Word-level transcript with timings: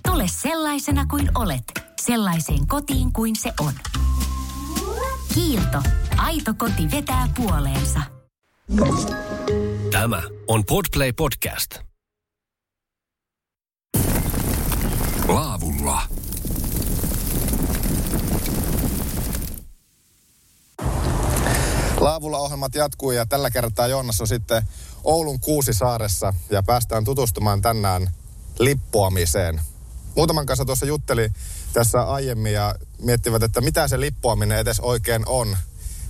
Tule 0.07 0.27
sellaisena 0.27 1.05
kuin 1.05 1.31
olet, 1.35 1.63
sellaiseen 2.01 2.67
kotiin 2.67 3.13
kuin 3.13 3.35
se 3.35 3.53
on. 3.59 3.73
Kiilto. 5.33 5.81
Aito 6.17 6.53
koti 6.57 6.91
vetää 6.91 7.27
puoleensa. 7.35 7.99
Tämä 9.91 10.21
on 10.47 10.65
Podplay 10.65 11.13
Podcast. 11.13 11.79
Laavulla. 15.27 16.24
Laavulla 22.05 22.37
ohjelmat 22.37 22.75
jatkuu 22.75 23.11
ja 23.11 23.25
tällä 23.25 23.51
kertaa 23.51 23.87
Joonas 23.87 24.21
on 24.21 24.27
sitten 24.27 24.63
Oulun 25.03 25.39
Kuusisaaressa 25.39 26.33
ja 26.49 26.63
päästään 26.63 27.03
tutustumaan 27.03 27.61
tänään 27.61 28.09
lippuamiseen. 28.59 29.61
Muutaman 30.15 30.45
kanssa 30.45 30.65
tuossa 30.65 30.85
jutteli 30.85 31.29
tässä 31.73 32.03
aiemmin 32.03 32.53
ja 32.53 32.75
miettivät, 33.01 33.43
että 33.43 33.61
mitä 33.61 33.87
se 33.87 33.99
lippuaminen 33.99 34.57
edes 34.57 34.79
oikein 34.79 35.23
on. 35.27 35.57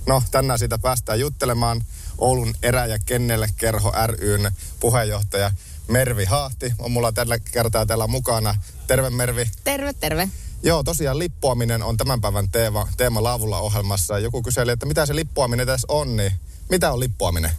No, 0.06 0.22
tänään 0.30 0.58
siitä 0.58 0.78
päästään 0.78 1.20
juttelemaan. 1.20 1.84
Oulun 2.18 2.54
erä- 2.62 2.86
ja 2.86 2.98
kennelkerho 3.06 3.92
ryn 4.06 4.52
puheenjohtaja 4.80 5.50
Mervi 5.88 6.24
Haahti 6.24 6.72
on 6.78 6.90
mulla 6.90 7.12
tällä 7.12 7.38
kertaa 7.38 7.86
täällä 7.86 8.06
mukana. 8.06 8.54
Terve 8.86 9.10
Mervi. 9.10 9.50
Terve, 9.64 9.92
terve. 9.92 10.28
Joo, 10.62 10.82
tosiaan 10.82 11.18
lippuaminen 11.18 11.82
on 11.82 11.96
tämän 11.96 12.20
päivän 12.20 12.50
teema, 12.50 12.88
teema 12.96 13.22
Laavulla 13.22 13.58
ohjelmassa. 13.58 14.18
Joku 14.18 14.42
kyseli, 14.42 14.72
että 14.72 14.86
mitä 14.86 15.06
se 15.06 15.16
lippuaminen 15.16 15.66
tässä 15.66 15.86
on, 15.90 16.16
niin 16.16 16.32
mitä 16.68 16.92
on 16.92 17.00
lippuaminen? 17.00 17.50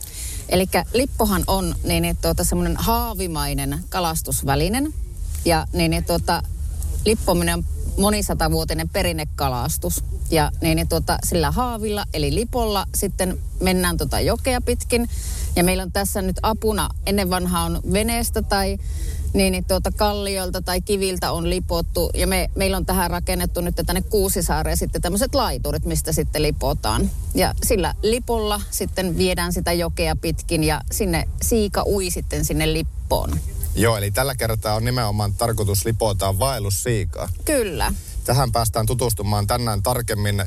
Eli 0.49 0.65
lippohan 0.93 1.43
on 1.47 1.75
niin, 1.83 2.01
niin 2.01 2.17
tuota, 2.17 2.43
semmoinen 2.43 2.77
haavimainen 2.77 3.83
kalastusvälinen. 3.89 4.93
Ja 5.45 5.67
niin, 5.73 5.91
niin 5.91 6.03
tuota, 6.03 6.43
lippominen 7.05 7.53
on 7.53 7.65
monisatavuotinen 7.97 8.89
perinnekalastus. 8.89 10.03
Ja 10.29 10.51
niin, 10.61 10.75
niin 10.75 10.87
tuota, 10.87 11.17
sillä 11.23 11.51
haavilla, 11.51 12.05
eli 12.13 12.35
lipolla, 12.35 12.85
sitten 12.95 13.37
mennään 13.61 13.97
tuota 13.97 14.19
jokea 14.19 14.61
pitkin. 14.61 15.09
Ja 15.55 15.63
meillä 15.63 15.83
on 15.83 15.91
tässä 15.91 16.21
nyt 16.21 16.39
apuna, 16.41 16.89
ennen 17.05 17.29
vanhaa 17.29 17.63
on 17.63 17.79
veneestä 17.93 18.41
tai 18.41 18.77
niin, 19.33 19.51
niin 19.51 19.65
tuota 19.65 19.91
kalliolta 19.91 20.61
tai 20.61 20.81
kiviltä 20.81 21.31
on 21.31 21.49
lipottu. 21.49 22.09
Ja 22.13 22.27
me, 22.27 22.49
meillä 22.55 22.77
on 22.77 22.85
tähän 22.85 23.11
rakennettu 23.11 23.61
nyt 23.61 23.75
tänne 23.85 24.01
Kuusisaareen 24.01 24.77
sitten 24.77 25.01
tämmöiset 25.01 25.35
laiturit, 25.35 25.85
mistä 25.85 26.11
sitten 26.11 26.41
lipotaan. 26.41 27.11
Ja 27.35 27.53
sillä 27.63 27.95
lipolla 28.03 28.61
sitten 28.71 29.17
viedään 29.17 29.53
sitä 29.53 29.73
jokea 29.73 30.15
pitkin 30.15 30.63
ja 30.63 30.81
sinne 30.91 31.27
siika 31.41 31.83
ui 31.85 32.09
sitten 32.11 32.45
sinne 32.45 32.73
lippoon. 32.73 33.39
Joo, 33.75 33.97
eli 33.97 34.11
tällä 34.11 34.35
kertaa 34.35 34.75
on 34.75 34.85
nimenomaan 34.85 35.33
tarkoitus 35.33 35.85
lipota 35.85 36.39
vaellussiikaa. 36.39 37.29
Kyllä. 37.45 37.93
Tähän 38.23 38.51
päästään 38.51 38.85
tutustumaan 38.85 39.47
tänään 39.47 39.83
tarkemmin. 39.83 40.43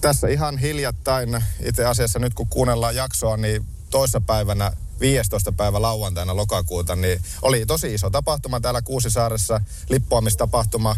Tässä 0.00 0.28
ihan 0.28 0.58
hiljattain, 0.58 1.44
itse 1.64 1.84
asiassa 1.84 2.18
nyt 2.18 2.34
kun 2.34 2.48
kuunnellaan 2.48 2.96
jaksoa, 2.96 3.36
niin 3.36 3.64
toissapäivänä 3.90 4.72
15. 5.02 5.52
päivä 5.52 5.82
lauantaina 5.82 6.36
lokakuuta, 6.36 6.96
niin 6.96 7.20
oli 7.42 7.66
tosi 7.66 7.94
iso 7.94 8.10
tapahtuma 8.10 8.60
täällä 8.60 8.82
Kuusisaaressa, 8.82 9.60
lippuamistapahtuma. 9.88 10.96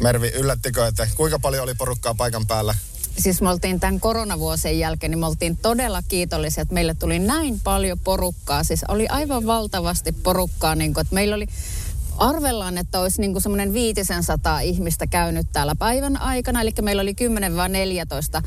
Mervi, 0.00 0.28
yllättikö, 0.28 0.86
että 0.86 1.08
kuinka 1.16 1.38
paljon 1.38 1.62
oli 1.62 1.74
porukkaa 1.74 2.14
paikan 2.14 2.46
päällä? 2.46 2.74
Siis 3.18 3.40
me 3.40 3.50
oltiin 3.50 3.80
tämän 3.80 4.00
koronavuosien 4.00 4.78
jälkeen, 4.78 5.10
niin 5.10 5.18
me 5.18 5.26
oltiin 5.26 5.56
todella 5.56 6.02
kiitollisia, 6.08 6.62
että 6.62 6.74
meille 6.74 6.94
tuli 6.94 7.18
näin 7.18 7.60
paljon 7.60 7.98
porukkaa. 7.98 8.64
Siis 8.64 8.84
oli 8.88 9.08
aivan 9.08 9.46
valtavasti 9.46 10.12
porukkaa, 10.12 10.74
niin 10.74 10.94
kuin, 10.94 11.02
että 11.02 11.14
meillä 11.14 11.36
oli 11.36 11.46
Arvellaan, 12.18 12.78
että 12.78 13.00
olisi 13.00 13.20
niin 13.20 13.42
semmoinen 13.42 13.72
500 13.72 14.60
ihmistä 14.60 15.06
käynyt 15.06 15.46
täällä 15.52 15.74
päivän 15.74 16.16
aikana, 16.16 16.60
eli 16.60 16.72
meillä 16.82 17.02
oli 17.02 17.16
10-14 18.40 18.42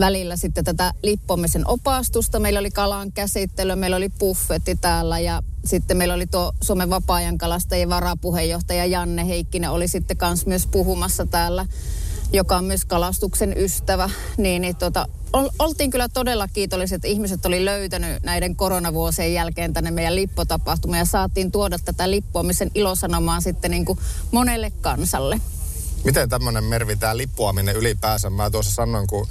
välillä 0.00 0.36
sitten 0.36 0.64
tätä 0.64 0.92
lippomisen 1.02 1.68
opastusta. 1.68 2.40
Meillä 2.40 2.60
oli 2.60 2.70
kalan 2.70 3.12
käsittely, 3.12 3.76
meillä 3.76 3.96
oli 3.96 4.08
buffetti 4.08 4.74
täällä 4.74 5.18
ja 5.18 5.42
sitten 5.64 5.96
meillä 5.96 6.14
oli 6.14 6.26
tuo 6.26 6.52
Suomen 6.62 6.90
vapaa-ajan 6.90 7.38
kalastajien 7.38 7.88
varapuheenjohtaja 7.88 8.86
Janne 8.86 9.26
Heikkinen 9.26 9.70
oli 9.70 9.88
sitten 9.88 10.16
kanssa 10.16 10.48
myös 10.48 10.66
puhumassa 10.66 11.26
täällä, 11.26 11.66
joka 12.32 12.56
on 12.56 12.64
myös 12.64 12.84
kalastuksen 12.84 13.54
ystävä. 13.56 14.10
Niin, 14.36 14.62
niin 14.62 14.76
tota, 14.76 15.08
oltiin 15.58 15.90
kyllä 15.90 16.08
todella 16.08 16.48
kiitolliset, 16.48 16.96
että 16.96 17.08
ihmiset 17.08 17.46
oli 17.46 17.64
löytänyt 17.64 18.22
näiden 18.22 18.56
koronavuosien 18.56 19.34
jälkeen 19.34 19.72
tänne 19.72 19.90
meidän 19.90 20.16
lippotapahtumaan 20.16 20.98
ja 20.98 21.04
saatiin 21.04 21.52
tuoda 21.52 21.78
tätä 21.84 22.10
lippuamisen 22.10 22.70
ilosanomaa 22.74 23.40
sitten 23.40 23.70
niin 23.70 23.84
kuin 23.84 23.98
monelle 24.30 24.72
kansalle. 24.80 25.40
Miten 26.04 26.28
tämmöinen 26.28 26.64
Mervi, 26.64 26.96
tämä 26.96 27.16
lippuaminen 27.16 27.76
ylipäänsä? 27.76 28.30
Mä 28.30 28.50
tuossa 28.50 28.74
sanoin, 28.74 29.06
kun 29.06 29.28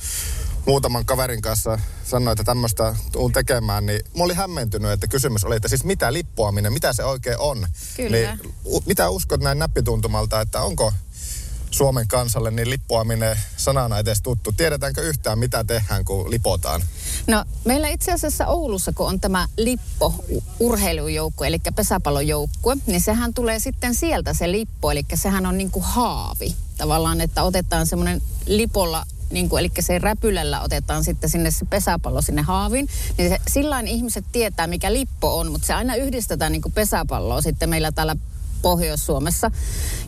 muutaman 0.65 1.05
kaverin 1.05 1.41
kanssa 1.41 1.79
sanoin, 2.05 2.31
että 2.31 2.43
tämmöistä 2.43 2.95
tuun 3.11 3.31
tekemään, 3.31 3.85
niin 3.85 3.99
mä 4.17 4.23
olin 4.23 4.35
hämmentynyt, 4.35 4.91
että 4.91 5.07
kysymys 5.07 5.43
oli, 5.43 5.55
että 5.55 5.67
siis 5.67 5.83
mitä 5.83 6.13
lippuaminen, 6.13 6.73
mitä 6.73 6.93
se 6.93 7.03
oikein 7.03 7.39
on? 7.39 7.67
Kyllä. 7.95 8.17
Niin, 8.17 8.39
mitä 8.85 9.09
uskot 9.09 9.41
näin 9.41 9.59
näppituntumalta, 9.59 10.41
että 10.41 10.61
onko 10.61 10.93
Suomen 11.71 12.07
kansalle 12.07 12.51
niin 12.51 12.69
lippuaminen 12.69 13.39
sanana 13.57 13.99
edes 13.99 14.21
tuttu? 14.21 14.51
Tiedetäänkö 14.51 15.01
yhtään, 15.01 15.39
mitä 15.39 15.63
tehdään, 15.63 16.05
kun 16.05 16.31
lipotaan? 16.31 16.83
No, 17.27 17.45
meillä 17.65 17.87
itse 17.87 18.11
asiassa 18.11 18.47
Oulussa, 18.47 18.93
kun 18.93 19.07
on 19.07 19.19
tämä 19.19 19.47
Lippo 19.57 20.25
urheilujoukkue, 20.59 21.47
eli 21.47 21.59
pesäpallojoukkue, 21.75 22.77
niin 22.85 23.01
sehän 23.01 23.33
tulee 23.33 23.59
sitten 23.59 23.95
sieltä 23.95 24.33
se 24.33 24.51
lippo, 24.51 24.91
eli 24.91 25.05
sehän 25.15 25.45
on 25.45 25.57
niin 25.57 25.71
kuin 25.71 25.83
haavi. 25.83 26.55
Tavallaan, 26.77 27.21
että 27.21 27.43
otetaan 27.43 27.87
semmoinen 27.87 28.21
lipolla 28.45 29.05
niin 29.31 29.49
kuin, 29.49 29.59
eli 29.59 29.71
se 29.79 29.99
räpylällä 29.99 30.61
otetaan 30.61 31.03
sitten 31.03 31.29
sinne 31.29 31.51
se 31.51 31.65
pesäpallo 31.65 32.21
sinne 32.21 32.41
haavin, 32.41 32.87
niin 33.17 33.29
se, 33.29 33.37
sillain 33.47 33.87
ihmiset 33.87 34.25
tietää, 34.31 34.67
mikä 34.67 34.93
lippo 34.93 35.39
on, 35.39 35.51
mutta 35.51 35.67
se 35.67 35.73
aina 35.73 35.95
yhdistetään 35.95 36.51
niin 36.51 36.61
kuin 36.61 36.73
pesäpalloa 36.73 37.41
sitten 37.41 37.69
meillä 37.69 37.91
täällä 37.91 38.15
Pohjois-Suomessa. 38.61 39.51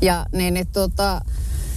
Ja 0.01 0.25
niin, 0.31 0.53
niin 0.53 0.67
tuota, 0.67 1.21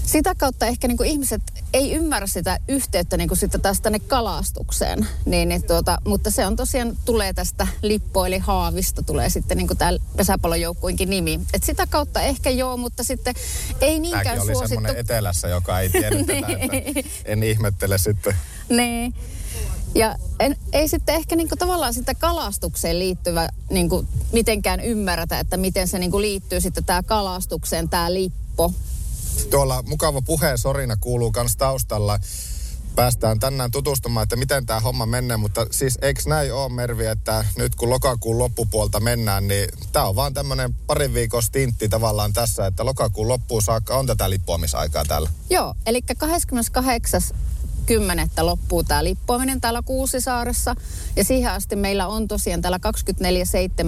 sitä 0.06 0.34
kautta 0.34 0.66
ehkä 0.66 0.88
niin 0.88 0.96
kuin 0.96 1.08
ihmiset 1.08 1.42
ei 1.72 1.92
ymmärrä 1.92 2.26
sitä 2.26 2.58
yhteyttä 2.68 3.16
niin 3.16 3.28
kuin 3.28 3.38
sitten 3.38 3.60
taas 3.60 3.80
tänne 3.80 3.98
kalastukseen. 3.98 5.06
Niin, 5.24 5.48
niin 5.48 5.62
tuota, 5.62 5.98
mutta 6.06 6.30
se 6.30 6.46
on 6.46 6.56
tosiaan, 6.56 6.96
tulee 7.04 7.32
tästä 7.32 7.66
lippo 7.82 8.26
eli 8.26 8.38
haavista, 8.38 9.02
tulee 9.02 9.30
sitten 9.30 9.56
niin 9.56 9.66
kuin 9.66 9.78
tämä 9.78 9.92
pesäpallojoukkuinkin 10.16 11.10
nimi. 11.10 11.40
Et 11.54 11.64
sitä 11.64 11.86
kautta 11.86 12.20
ehkä 12.20 12.50
joo, 12.50 12.76
mutta 12.76 13.04
sitten 13.04 13.34
ei 13.80 14.00
niinkään 14.00 14.24
Tämäkin 14.24 14.42
oli 14.42 14.52
suosittu. 14.52 14.68
semmoinen 14.68 15.00
etelässä, 15.00 15.48
joka 15.48 15.80
ei 15.80 15.88
tiennyt 15.88 16.26
tätä, 16.26 16.46
että 16.60 17.10
en 17.32 17.42
ihmettele 17.42 17.98
sitten. 17.98 18.34
Niin. 18.68 19.14
Ja 19.94 20.16
en, 20.40 20.56
ei 20.72 20.88
sitten 20.88 21.14
ehkä 21.14 21.36
niinku 21.36 21.56
tavallaan 21.56 21.94
sitä 21.94 22.14
kalastukseen 22.14 22.98
liittyvä 22.98 23.48
niinku 23.70 24.04
mitenkään 24.32 24.80
ymmärretä, 24.80 25.38
että 25.38 25.56
miten 25.56 25.88
se 25.88 25.98
niinku 25.98 26.20
liittyy 26.20 26.60
sitten 26.60 26.84
tämä 26.84 27.02
kalastukseen, 27.02 27.88
tämä 27.88 28.14
lippo. 28.14 28.72
Tuolla 29.50 29.82
mukava 29.82 30.22
puheen 30.22 30.58
sorina 30.58 30.96
kuuluu 31.00 31.32
myös 31.36 31.56
taustalla. 31.56 32.18
Päästään 32.96 33.40
tänään 33.40 33.70
tutustumaan, 33.70 34.22
että 34.22 34.36
miten 34.36 34.66
tämä 34.66 34.80
homma 34.80 35.06
menee, 35.06 35.36
mutta 35.36 35.66
siis 35.70 35.98
eikö 36.02 36.22
näin 36.26 36.54
ole 36.54 36.72
Mervi, 36.72 37.06
että 37.06 37.44
nyt 37.56 37.74
kun 37.74 37.90
lokakuun 37.90 38.38
loppupuolta 38.38 39.00
mennään, 39.00 39.48
niin 39.48 39.68
tämä 39.92 40.04
on 40.04 40.16
vaan 40.16 40.34
tämmöinen 40.34 40.74
parin 40.74 41.14
viikon 41.14 41.42
stintti 41.42 41.88
tavallaan 41.88 42.32
tässä, 42.32 42.66
että 42.66 42.84
lokakuun 42.84 43.28
loppuun 43.28 43.62
saakka 43.62 43.96
on 43.98 44.06
tätä 44.06 44.30
lippuamisaikaa 44.30 45.04
täällä. 45.04 45.30
Joo, 45.50 45.74
eli 45.86 46.02
28 46.02 47.22
kymmenettä 47.90 48.46
loppuu 48.46 48.82
tämä 48.84 49.04
lippuaminen 49.04 49.60
täällä 49.60 49.82
Kuusisaaressa. 49.82 50.76
Ja 51.16 51.24
siihen 51.24 51.52
asti 51.52 51.76
meillä 51.76 52.06
on 52.06 52.28
tosiaan 52.28 52.62
täällä 52.62 52.78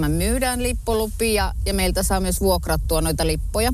24-7 0.05 0.09
myydään 0.09 0.63
lippolupia 0.63 1.53
ja 1.65 1.73
meiltä 1.73 2.03
saa 2.03 2.19
myös 2.19 2.41
vuokrattua 2.41 3.01
noita 3.01 3.27
lippoja. 3.27 3.73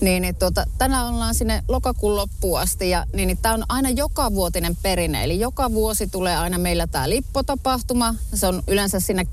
Niin, 0.00 0.22
niin 0.22 0.34
tuota, 0.34 0.64
tänään 0.78 1.06
ollaan 1.06 1.34
sinne 1.34 1.64
lokakuun 1.68 2.16
loppuun 2.16 2.60
asti 2.60 2.90
ja 2.90 3.06
niin, 3.12 3.26
niin 3.26 3.38
tämä 3.42 3.54
on 3.54 3.64
aina 3.68 3.90
joka 3.90 4.34
vuotinen 4.34 4.76
perinne. 4.82 5.24
Eli 5.24 5.40
joka 5.40 5.72
vuosi 5.72 6.06
tulee 6.06 6.36
aina 6.36 6.58
meillä 6.58 6.86
tämä 6.86 7.10
lippotapahtuma. 7.10 8.14
Se 8.34 8.46
on 8.46 8.62
yleensä 8.68 9.00
sinne 9.00 9.26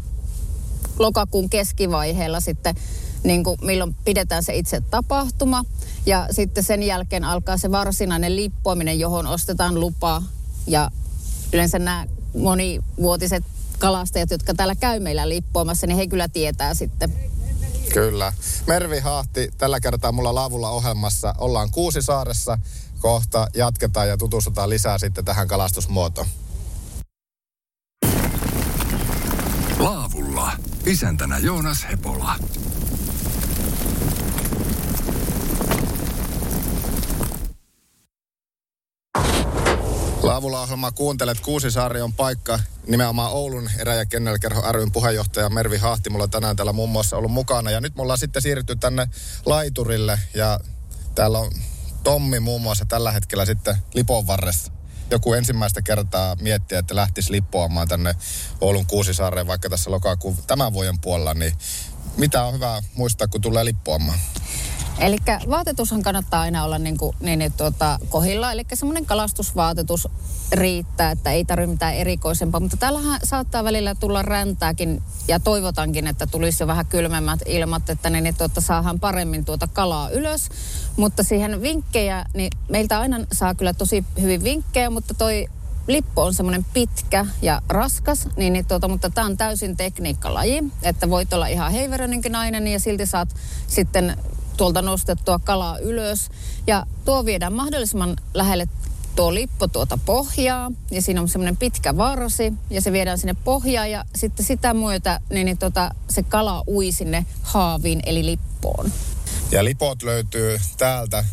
lokakuun 1.00 1.50
keskivaiheella 1.50 2.40
sitten, 2.40 2.76
niin 3.24 3.44
kuin 3.44 3.58
milloin 3.62 3.96
pidetään 4.06 4.44
se 4.44 4.56
itse 4.56 4.82
tapahtuma. 4.82 5.66
Ja 6.06 6.28
sitten 6.32 6.64
sen 6.64 6.84
jälkeen 6.84 7.24
alkaa 7.24 7.58
se 7.58 7.72
varsinainen 7.72 8.36
lippuaminen, 8.36 9.00
johon 9.00 9.28
ostetaan 9.28 9.80
lupa. 9.80 10.22
Ja 10.68 10.92
yleensä 11.54 11.80
nämä 11.80 12.06
monivuotiset 12.38 13.44
kalastajat, 13.80 14.32
jotka 14.32 14.54
täällä 14.54 14.76
käy 14.76 15.00
meillä 15.00 15.30
lippuamassa, 15.30 15.88
niin 15.88 15.98
he 15.98 16.08
kyllä 16.08 16.28
tietää 16.28 16.74
sitten. 16.74 17.14
Kyllä. 17.94 18.34
Mervi 18.68 19.00
Haahti 19.00 19.52
tällä 19.58 19.80
kertaa 19.80 20.12
mulla 20.12 20.36
laavulla 20.36 20.70
ohjelmassa. 20.70 21.36
Ollaan 21.38 21.72
Kuusisaaressa 21.72 22.58
kohta 23.00 23.48
jatketaan 23.56 24.08
ja 24.08 24.18
tutustutaan 24.18 24.70
lisää 24.70 24.98
sitten 24.98 25.26
tähän 25.26 25.48
kalastusmuotoon. 25.48 26.28
Laavulla. 29.80 30.52
Isäntänä 30.86 31.38
Joonas 31.38 31.86
Hepola. 31.92 32.36
Laavulla-ohjelmaa 40.24 40.92
kuuntelet. 40.92 41.40
Kuusisaari 41.40 42.02
on 42.02 42.14
paikka 42.14 42.60
nimenomaan 42.88 43.32
Oulun 43.32 43.70
erä- 43.78 43.96
ja 43.96 44.06
kennelkerho 44.06 44.72
ryn 44.72 44.92
puheenjohtaja 44.92 45.50
Mervi 45.50 45.78
Hahti. 45.78 46.10
Mulla 46.10 46.28
tänään 46.28 46.56
täällä 46.56 46.74
muun 46.74 46.90
muassa 46.90 47.18
ollut 47.18 47.32
mukana. 47.32 47.72
Ja 47.72 47.82
nyt 47.82 47.96
me 47.96 48.02
ollaan 48.02 48.20
sitten 48.20 48.42
siirrytty 48.42 48.76
tänne 48.76 49.08
laiturille 49.46 50.20
ja 50.34 50.60
täällä 51.16 51.40
on 51.40 51.52
Tommi 52.04 52.40
muun 52.40 52.62
muassa 52.62 52.86
tällä 52.86 53.12
hetkellä 53.12 53.46
sitten 53.46 53.78
Lipon 53.94 54.28
varressa. 54.28 54.72
Joku 55.12 55.34
ensimmäistä 55.34 55.82
kertaa 55.82 56.36
miettiä, 56.36 56.80
että 56.80 56.96
lähtisi 56.96 57.32
lippoamaan 57.32 57.88
tänne 57.88 58.16
Oulun 58.62 58.86
Kuusisaareen 58.86 59.48
vaikka 59.48 59.70
tässä 59.70 59.92
lokakuun 59.92 60.38
tämän 60.48 60.74
vuoden 60.74 61.00
puolella, 61.00 61.34
niin 61.34 61.54
mitä 62.18 62.44
on 62.44 62.54
hyvä 62.54 62.82
muistaa, 62.96 63.28
kun 63.28 63.42
tulee 63.42 63.66
lippoamaan? 63.66 64.20
Eli 65.00 65.18
vaatetushan 65.50 66.02
kannattaa 66.02 66.42
aina 66.42 66.64
olla 66.64 66.80
niin 66.80 66.98
kuin, 66.98 67.16
niin, 67.20 67.40
niin, 67.40 67.54
tuota, 67.54 68.00
kohilla. 68.10 68.52
Eli 68.52 68.66
semmoinen 68.74 69.06
kalastusvaatetus 69.06 70.08
riittää, 70.52 71.12
että 71.12 71.32
ei 71.32 71.46
tarvitse 71.46 71.72
mitään 71.72 71.96
erikoisempaa. 71.96 72.60
Mutta 72.60 72.78
täällähän 72.78 73.20
saattaa 73.24 73.64
välillä 73.64 73.96
tulla 73.96 74.22
räntääkin 74.22 75.04
ja 75.28 75.40
toivotankin, 75.40 76.08
että 76.08 76.28
tulisi 76.28 76.64
jo 76.64 76.68
vähän 76.68 76.86
kylmemmät 76.86 77.40
ilmat, 77.46 77.90
että 77.90 78.10
niin, 78.10 78.24
niin 78.24 78.36
tuota, 78.38 78.62
saahan 78.62 79.00
paremmin 79.00 79.46
tuota 79.46 79.68
kalaa 79.68 80.10
ylös. 80.10 80.50
Mutta 80.98 81.24
siihen 81.24 81.62
vinkkejä, 81.62 82.26
niin 82.34 82.52
meiltä 82.70 83.00
aina 83.00 83.20
saa 83.32 83.56
kyllä 83.56 83.74
tosi 83.74 84.06
hyvin 84.22 84.44
vinkkejä, 84.44 84.90
mutta 84.90 85.14
toi 85.14 85.48
lippo 85.88 86.24
on 86.24 86.34
semmoinen 86.34 86.66
pitkä 86.74 87.26
ja 87.42 87.62
raskas, 87.70 88.28
niin, 88.38 88.54
niin 88.54 88.66
tuota, 88.66 88.88
mutta 88.88 89.10
tämä 89.10 89.28
on 89.28 89.38
täysin 89.38 89.78
tekniikkalaji, 89.78 90.64
että 90.84 91.10
voit 91.10 91.34
olla 91.34 91.48
ihan 91.48 91.72
heiveröinenkin 91.72 92.32
nainen 92.32 92.68
ja 92.68 92.80
silti 92.80 93.06
saat 93.06 93.30
sitten 93.68 94.18
tuolta 94.58 94.82
nostettua 94.82 95.40
kalaa 95.40 95.78
ylös. 95.78 96.30
Ja 96.68 96.86
tuo 97.06 97.26
viedään 97.26 97.54
mahdollisimman 97.54 98.16
lähelle 98.34 98.68
tuo 99.16 99.34
lippo 99.34 99.68
tuota 99.68 100.00
pohjaa 100.06 100.72
ja 100.92 101.02
siinä 101.02 101.22
on 101.22 101.30
semmoinen 101.30 101.58
pitkä 101.58 101.98
varsi 101.98 102.54
ja 102.70 102.82
se 102.82 102.92
viedään 102.92 103.18
sinne 103.18 103.36
pohjaan 103.44 103.92
ja 103.92 104.06
sitten 104.16 104.46
sitä 104.46 104.74
myötä 104.74 105.20
niin, 105.30 105.46
niin 105.46 105.58
tota, 105.58 105.96
se 106.10 106.24
kala 106.24 106.64
ui 106.68 106.92
sinne 106.92 107.26
haaviin 107.42 108.02
eli 108.06 108.26
lippoon. 108.26 108.92
Ja 109.52 109.64
lipot 109.64 110.04
löytyy 110.04 110.60
täältä. 110.78 111.26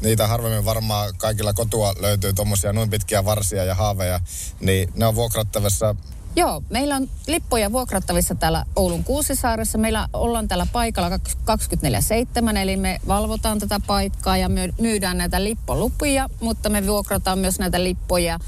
Niitä 0.00 0.26
harvemmin 0.26 0.64
varmaan 0.64 1.14
kaikilla 1.16 1.52
kotua 1.52 1.94
löytyy 2.00 2.32
tuommoisia 2.32 2.72
noin 2.72 2.90
pitkiä 2.90 3.24
varsia 3.24 3.64
ja 3.64 3.74
haaveja. 3.74 4.20
Niin 4.60 4.92
ne 4.94 5.06
on 5.06 5.14
vuokrattavissa 5.14 5.94
Joo, 6.36 6.62
meillä 6.70 6.96
on 6.96 7.08
lippoja 7.26 7.72
vuokrattavissa 7.72 8.34
täällä 8.34 8.64
Oulun 8.76 9.04
Kuusisaaressa. 9.04 9.78
Meillä 9.78 10.08
ollaan 10.12 10.48
täällä 10.48 10.66
paikalla 10.72 11.16
24-7, 11.16 12.56
eli 12.56 12.76
me 12.76 13.00
valvotaan 13.08 13.58
tätä 13.58 13.80
paikkaa 13.86 14.36
ja 14.36 14.48
myydään 14.80 15.18
näitä 15.18 15.44
lippolupia, 15.44 16.28
mutta 16.40 16.68
me 16.68 16.86
vuokrataan 16.86 17.38
myös 17.38 17.58
näitä 17.58 17.84
lippoja 17.84 18.38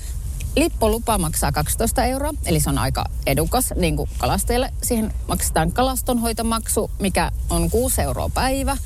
Lippolupa 0.56 1.18
maksaa 1.18 1.52
12 1.52 2.04
euroa, 2.04 2.32
eli 2.46 2.60
se 2.60 2.70
on 2.70 2.78
aika 2.78 3.04
edukas 3.26 3.74
niin 3.76 3.96
kuin 3.96 4.10
kalastajille. 4.18 4.72
Siihen 4.82 5.14
maksetaan 5.28 5.72
kalastonhoitomaksu, 5.72 6.90
mikä 6.98 7.32
on 7.50 7.70
6 7.70 8.02
euroa 8.02 8.30
päivä. 8.34 8.76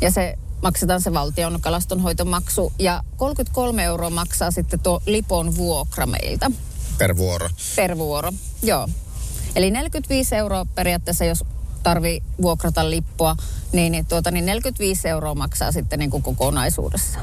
Ja 0.00 0.10
se 0.10 0.38
maksetaan 0.62 1.00
se 1.00 1.12
valtion 1.12 1.60
kalastonhoitomaksu. 1.60 2.72
Ja 2.78 3.02
33 3.16 3.84
euroa 3.84 4.10
maksaa 4.10 4.50
sitten 4.50 4.80
tuo 4.80 5.02
lipon 5.06 5.56
vuokra 5.56 6.06
meiltä. 6.06 6.50
Per 6.98 7.16
vuoro. 7.16 7.50
Per 7.76 7.98
vuoro, 7.98 8.32
joo. 8.62 8.88
Eli 9.56 9.70
45 9.70 10.36
euroa 10.36 10.66
periaatteessa, 10.74 11.24
jos 11.24 11.44
tarvii 11.82 12.22
vuokrata 12.42 12.90
lippua, 12.90 13.36
niin, 13.72 13.92
niin, 13.92 14.06
tuota, 14.06 14.30
niin 14.30 14.46
45 14.46 15.08
euroa 15.08 15.34
maksaa 15.34 15.72
sitten 15.72 15.98
niin 15.98 16.10
kuin 16.10 16.22
kokonaisuudessa. 16.22 17.18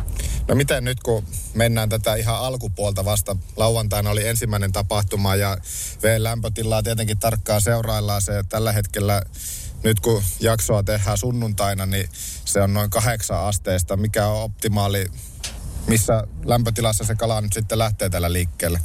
No 0.47 0.55
miten 0.55 0.83
nyt, 0.83 0.99
kun 0.99 1.23
mennään 1.53 1.89
tätä 1.89 2.15
ihan 2.15 2.39
alkupuolta 2.39 3.05
vasta, 3.05 3.35
lauantaina 3.55 4.09
oli 4.09 4.27
ensimmäinen 4.27 4.71
tapahtuma 4.71 5.35
ja 5.35 5.57
veen 6.03 6.23
lämpötilaa 6.23 6.83
tietenkin 6.83 7.19
tarkkaan 7.19 7.61
seuraillaan 7.61 8.21
se 8.21 8.43
tällä 8.49 8.71
hetkellä 8.71 9.21
nyt 9.83 9.99
kun 9.99 10.23
jaksoa 10.39 10.83
tehdään 10.83 11.17
sunnuntaina, 11.17 11.85
niin 11.85 12.09
se 12.45 12.61
on 12.61 12.73
noin 12.73 12.89
kahdeksan 12.89 13.39
asteesta. 13.39 13.97
Mikä 13.97 14.27
on 14.27 14.43
optimaali 14.43 15.05
missä 15.87 16.23
lämpötilassa 16.45 17.03
se 17.03 17.15
kala 17.15 17.41
nyt 17.41 17.53
sitten 17.53 17.77
lähtee 17.77 18.09
tällä 18.09 18.33
liikkeelle? 18.33 18.79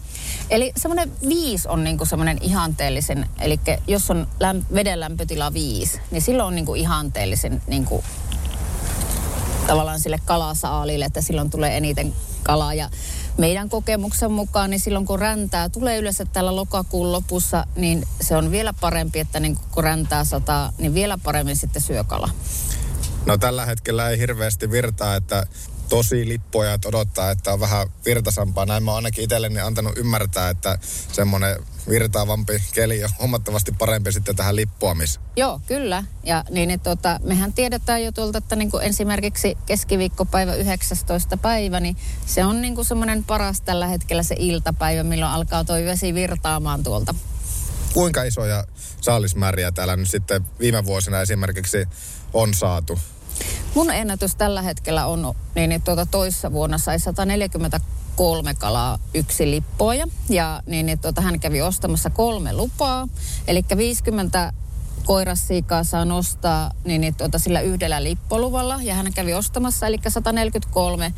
Eli 0.51 0.73
semmoinen 0.77 1.13
viisi 1.29 1.69
on 1.69 1.85
niinku 1.85 2.05
semmoinen 2.05 2.39
ihanteellisen, 2.41 3.29
eli 3.41 3.61
jos 3.87 4.11
on 4.11 4.27
lämp- 4.43 4.75
veden 4.75 5.01
lämpötila 5.01 5.53
viisi, 5.53 6.01
niin 6.11 6.23
silloin 6.23 6.47
on 6.47 6.55
niinku 6.55 6.75
ihanteellisen 6.75 7.63
niinku, 7.67 8.05
tavallaan 9.67 10.01
sille 10.01 10.19
kalasaalille, 10.25 11.05
että 11.05 11.21
silloin 11.21 11.51
tulee 11.51 11.77
eniten 11.77 12.15
kalaa. 12.43 12.75
Ja 12.75 12.91
meidän 13.39 13.69
kokemuksen 13.69 14.33
mukaan, 14.33 14.71
niin 14.71 14.81
silloin 14.81 15.07
kun 15.07 15.19
räntää 15.19 15.69
tulee 15.69 15.99
yleensä 15.99 16.25
tällä 16.25 16.57
lokakuun 16.57 17.13
lopussa, 17.13 17.67
niin 17.77 18.09
se 18.21 18.37
on 18.37 18.51
vielä 18.51 18.73
parempi, 18.81 19.21
että 19.21 19.41
niin 19.41 19.59
kun 19.71 19.85
räntää 19.85 20.25
sataa, 20.25 20.73
niin 20.79 20.95
vielä 20.95 21.19
paremmin 21.23 21.57
sitten 21.57 21.83
syökala. 21.83 22.31
No 23.27 23.39
tällä 23.39 23.67
hetkellä 23.67 24.09
ei 24.09 24.19
hirveästi 24.19 24.71
virtaa, 24.71 25.17
että 25.17 25.47
tosi 25.93 26.29
lippojat 26.29 26.85
odottaa, 26.85 27.31
että 27.31 27.53
on 27.53 27.61
vähän 27.61 27.87
virtasampaa. 28.05 28.67
Näin 28.67 28.83
mä 28.83 28.91
oon 28.91 28.97
ainakin 28.97 29.25
itselleni 29.25 29.61
antanut 29.61 29.99
ymmärtää, 29.99 30.51
että 30.51 30.79
semmoinen 31.13 31.57
virtaavampi 31.89 32.63
keli 32.75 33.05
on 33.05 33.11
huomattavasti 33.19 33.73
parempi 33.79 34.13
sitten 34.13 34.37
tähän 34.37 34.57
lippuamiseen. 34.57 35.25
Joo, 35.37 35.61
kyllä. 35.67 36.05
Ja 36.25 36.45
niin, 36.51 36.71
että 36.71 36.91
tota, 36.91 37.21
mehän 37.23 37.53
tiedetään 37.53 38.05
jo 38.05 38.13
tuolta, 38.13 38.39
että 38.39 38.57
niin 38.57 38.71
kuin 38.71 38.83
esimerkiksi 38.83 39.59
keskiviikkopäivä 39.67 40.55
19. 40.55 41.37
päivä, 41.37 41.81
niin 41.81 41.97
se 42.27 42.45
on 42.45 42.63
niin 42.63 42.75
kuin 42.75 42.85
semmoinen 42.85 43.25
paras 43.25 43.61
tällä 43.61 43.87
hetkellä 43.87 44.23
se 44.23 44.35
iltapäivä, 44.39 45.03
milloin 45.03 45.33
alkaa 45.33 45.65
toi 45.65 45.85
vesi 45.85 46.15
virtaamaan 46.15 46.83
tuolta. 46.83 47.15
Kuinka 47.95 48.23
isoja 48.23 48.65
saalismääriä 49.01 49.73
täällä 49.73 49.97
nyt 49.97 50.11
sitten 50.11 50.45
viime 50.61 50.85
vuosina 50.85 51.21
esimerkiksi 51.21 51.89
on 52.33 52.55
saatu? 52.55 52.99
Mun 53.75 53.91
ennätys 53.91 54.35
tällä 54.35 54.63
hetkellä 54.63 55.07
on, 55.07 55.35
niin, 55.55 55.69
niin 55.69 55.83
tuota 55.83 56.07
toissa 56.07 56.53
vuonna 56.53 56.79
sai 56.79 57.01
143 57.01 58.55
kalaa 58.55 58.99
yksi 59.15 59.51
lippoja. 59.51 60.07
Ja 60.29 60.63
niin, 60.67 60.87
niin 60.87 60.99
tuota, 60.99 61.21
hän 61.21 61.41
kävi 61.41 61.63
ostamassa 61.63 62.11
kolme 62.11 62.53
lupaa. 62.53 63.09
Eli 63.47 63.65
50 63.77 64.53
koirassiikaa 65.05 65.85
saa 65.85 66.05
nostaa 66.05 66.71
niin, 66.85 67.01
niin 67.01 67.15
tuota, 67.15 67.39
sillä 67.39 67.61
yhdellä 67.61 68.03
lippoluvalla. 68.03 68.79
Ja 68.83 68.95
hän 68.95 69.13
kävi 69.13 69.35
ostamassa, 69.35 69.87
eli 69.87 69.99
143 70.09 71.15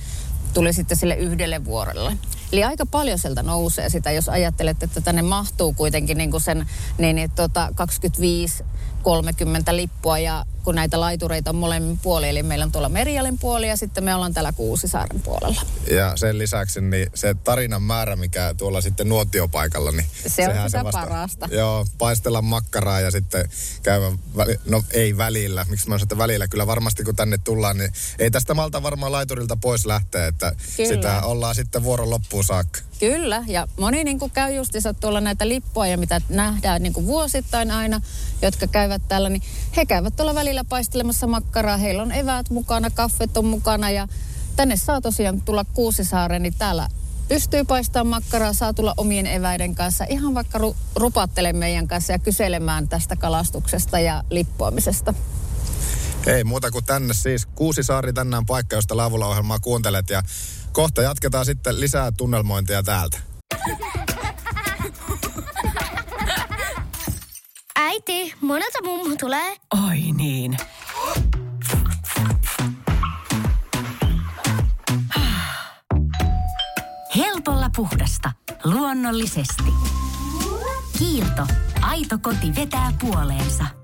tuli 0.55 0.73
sitten 0.73 0.97
sille 0.97 1.15
yhdelle 1.15 1.65
vuorelle. 1.65 2.17
Eli 2.53 2.65
aika 2.65 2.87
paljon 2.87 3.19
sieltä 3.19 3.43
nousee 3.43 3.91
sitä, 3.91 4.11
jos 4.11 4.29
ajattelet, 4.29 4.83
että 4.83 5.01
tänne 5.01 5.23
mahtuu 5.23 5.73
kuitenkin 5.73 6.19
niin 6.19 6.31
kuin 6.31 6.41
sen 6.41 6.67
niin, 6.99 7.17
niin, 7.17 7.31
tuota 7.31 7.69
25 7.75 8.65
30 9.05 9.77
lippua 9.77 10.19
ja 10.19 10.47
kun 10.65 10.75
näitä 10.75 11.01
laitureita 11.01 11.51
on 11.51 11.57
molemmin 11.57 11.99
puoli, 11.99 12.29
eli 12.29 12.43
meillä 12.43 12.65
on 12.65 12.73
tuolla 12.73 12.89
Merialin 12.89 13.39
puoli 13.39 13.69
ja 13.69 13.77
sitten 13.77 14.05
me 14.05 14.15
ollaan 14.15 14.35
täällä 14.35 14.53
Kuusisaaren 14.53 15.21
puolella. 15.21 15.63
Ja 15.91 16.17
sen 16.17 16.39
lisäksi 16.39 16.81
niin 16.81 17.11
se 17.15 17.35
tarinan 17.35 17.83
määrä, 17.83 18.17
mikä 18.17 18.55
tuolla 18.57 18.81
sitten 18.81 19.09
nuotiopaikalla, 19.09 19.91
niin 19.91 20.07
se 20.27 20.49
on 20.49 20.55
sitä 20.55 20.69
se 20.69 20.85
vasta, 20.85 21.01
parasta. 21.01 21.49
Joo, 21.51 21.87
paistella 21.99 22.43
makkaraa 22.43 23.01
ja 23.01 23.11
sitten 23.11 23.49
käydä, 23.83 24.13
väli, 24.37 24.61
no 24.67 24.83
ei 24.91 25.17
välillä, 25.17 25.67
miksi 25.69 25.89
mä 25.89 25.95
sanon, 25.95 26.03
että 26.03 26.19
välillä, 26.19 26.49
kyllä 26.49 26.67
varmasti 26.67 27.05
kun 27.05 27.17
tänne 27.17 27.39
tullaan, 27.39 27.79
niin 27.79 27.93
ei 28.19 28.31
tästä 28.31 28.55
malta 28.55 28.83
varmaan 28.83 29.13
laiturilta 29.13 29.57
pois 29.57 29.87
lähteä, 29.87 30.27
että 30.27 30.53
kyllä. 30.77 30.89
sitä 30.89 31.23
ollaan 31.23 31.55
sitten 31.55 31.83
vuoron 31.83 32.11
loppuun 32.11 32.44
saakka. 32.45 32.81
Kyllä, 33.01 33.45
ja 33.47 33.69
moni 33.81 34.05
niin 34.05 34.19
kuin 34.19 34.31
käy 34.31 34.55
justiinsa 34.55 34.95
tuolla 34.95 35.21
näitä 35.21 35.49
lippua 35.49 35.87
ja 35.87 35.99
mitä 35.99 36.21
nähdään 36.29 36.83
niin 36.83 36.93
kuin 36.93 37.07
vuosittain 37.07 37.71
aina, 37.71 38.01
jotka 38.43 38.67
käyvät 38.67 39.03
täällä, 39.09 39.29
niin 39.29 39.43
he 39.77 39.87
käyvät 39.87 40.17
tuolla 40.17 40.35
välillä 40.35 40.65
paistelemassa 40.65 41.27
makkaraa. 41.27 41.77
Heillä 41.77 42.03
on 42.03 42.13
eväät 42.13 42.51
mukana, 42.51 42.91
kaffet 42.91 43.37
on 43.37 43.45
mukana 43.45 43.91
ja 43.91 44.09
tänne 44.57 44.77
saa 44.77 45.01
tosiaan 45.01 45.41
tulla 45.41 45.65
Kuusisaareen, 45.65 46.43
niin 46.43 46.55
täällä 46.59 46.89
pystyy 47.29 47.65
paistamaan 47.65 48.23
makkaraa, 48.23 48.53
saa 48.53 48.75
tulla 48.75 48.95
omien 48.97 49.27
eväiden 49.27 49.75
kanssa, 49.75 50.05
ihan 50.09 50.35
vaikka 50.35 50.59
ru- 50.59 50.77
rupattele 50.97 51.53
meidän 51.53 51.89
kanssa 51.89 52.13
ja 52.13 52.19
kyselemään 52.19 52.89
tästä 52.89 53.17
kalastuksesta 53.17 54.01
ja 54.01 54.25
lippuamisesta. 54.31 55.15
Ei 56.27 56.45
muuta 56.45 56.71
kuin 56.71 56.85
tänne 56.85 57.15
siis. 57.15 57.47
Kuusisaari 57.47 58.13
tänään 58.13 58.47
paikka, 58.47 58.77
josta 58.77 58.97
Laavulla 58.97 59.27
ohjelmaa 59.27 59.59
kuuntelet 59.59 60.11
ja 60.11 60.23
kohta 60.75 61.03
jatketaan 61.03 61.45
sitten 61.45 61.81
lisää 61.81 62.13
tunnelmointia 62.17 62.83
täältä. 62.83 63.19
Äiti, 67.77 68.35
monelta 68.41 68.79
mummu 68.85 69.17
tulee? 69.17 69.57
Oi 69.89 69.99
niin. 70.17 70.57
Helpolla 77.17 77.71
puhdasta. 77.77 78.33
Luonnollisesti. 78.65 79.73
Kiilto. 80.99 81.47
Aito 81.83 82.19
koti 82.19 82.55
vetää 82.57 82.93
puoleensa. 83.01 83.84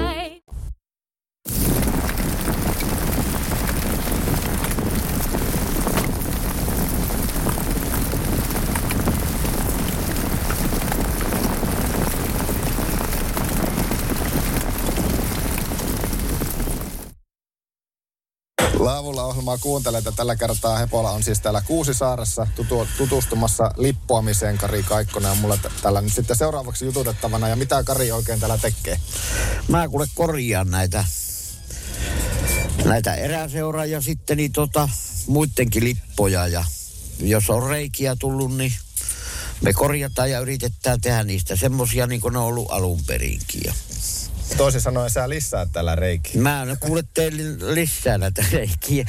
Laavulla 19.01 19.25
ohjelmaa 19.25 19.57
kuuntelee, 19.57 19.97
että 19.97 20.11
tällä 20.11 20.35
kertaa 20.35 20.77
Hepola 20.77 21.11
on 21.11 21.23
siis 21.23 21.39
täällä 21.39 21.61
Kuusisaaressa 21.61 22.47
tutu, 22.55 22.87
tutustumassa 22.97 23.71
lippuamiseen 23.77 24.57
Kari 24.57 24.83
Kaikkonen 24.83 25.31
on 25.31 25.37
mulla 25.37 25.57
t- 25.57 25.81
täällä 25.81 26.01
nyt 26.01 26.13
sitten 26.13 26.35
seuraavaksi 26.35 26.85
jututettavana. 26.85 27.47
Ja 27.47 27.55
mitä 27.55 27.83
Kari 27.83 28.11
oikein 28.11 28.39
täällä 28.39 28.57
tekee? 28.57 28.99
Mä 29.67 29.89
kuule 29.89 30.07
korjaan 30.15 30.71
näitä, 30.71 31.05
näitä 32.85 33.15
eräseuraa 33.15 33.85
ja 33.85 34.01
sitten 34.01 34.37
niin 34.37 34.51
tota, 34.51 34.89
muidenkin 35.27 35.83
lippoja. 35.83 36.47
Ja 36.47 36.65
jos 37.19 37.49
on 37.49 37.69
reikiä 37.69 38.15
tullut, 38.19 38.57
niin 38.57 38.73
me 39.61 39.73
korjataan 39.73 40.31
ja 40.31 40.39
yritetään 40.39 41.01
tehdä 41.01 41.23
niistä 41.23 41.55
semmosia 41.55 42.07
niin 42.07 42.21
kuin 42.21 42.33
ne 42.33 42.39
on 42.39 42.45
ollut 42.45 42.71
alun 42.71 42.99
perinkin. 43.07 43.73
Toisin 44.57 44.81
sanoen 44.81 45.09
sä 45.09 45.29
lisää 45.29 45.65
täällä 45.65 45.95
reiki. 45.95 46.37
Mä 46.37 46.61
en 46.61 46.77
kuule 46.79 47.03
teille 47.13 47.43
lisää 47.73 48.17
näitä 48.17 48.45
reikiä. 48.51 49.05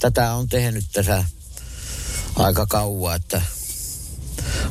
Tätä 0.00 0.32
on 0.32 0.48
tehnyt 0.48 0.84
tässä 0.92 1.24
aika 2.36 2.66
kauan, 2.66 3.16
että 3.16 3.42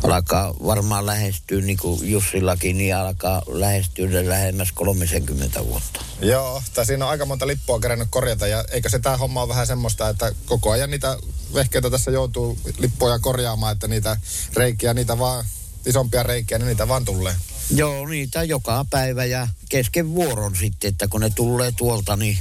alkaa 0.04 0.54
varmaan 0.66 1.06
lähestyä, 1.06 1.62
niin 1.62 1.78
kuin 1.78 2.12
Jussillakin, 2.12 2.78
niin 2.78 2.96
alkaa 2.96 3.42
lähestyä 3.48 4.30
lähemmäs 4.30 4.72
30 4.72 5.66
vuotta. 5.66 6.06
Joo, 6.22 6.64
tai 6.74 6.86
siinä 6.86 7.06
on 7.06 7.12
aika 7.12 7.26
monta 7.26 7.48
lippua 7.48 7.80
kerennyt 7.80 8.08
korjata 8.12 8.48
ja 8.48 8.66
eikö 8.72 8.90
se 8.90 9.00
tää 9.00 9.18
homma 9.18 9.42
ole 9.42 9.50
vähän 9.50 9.68
semmoista, 9.68 10.10
että 10.10 10.32
koko 10.46 10.72
ajan 10.72 10.92
niitä 10.92 11.18
vehkeitä 11.54 11.90
tässä 11.90 12.12
joutuu 12.12 12.58
lippuja 12.78 13.20
korjaamaan, 13.20 13.74
että 13.74 13.88
niitä 13.88 14.18
reikiä, 14.54 14.94
niitä 14.94 15.20
vaan, 15.20 15.46
isompia 15.86 16.24
reikiä, 16.24 16.58
niin 16.58 16.68
niitä 16.68 16.88
vaan 16.88 17.06
tulee. 17.06 17.36
Joo, 17.70 18.08
niitä 18.08 18.44
joka 18.44 18.86
päivä 18.90 19.26
ja 19.26 19.48
kesken 19.70 20.16
vuoron 20.16 20.56
sitten, 20.56 20.88
että 20.88 21.08
kun 21.08 21.22
ne 21.22 21.30
tulee 21.30 21.72
tuolta, 21.72 22.16
niin 22.16 22.38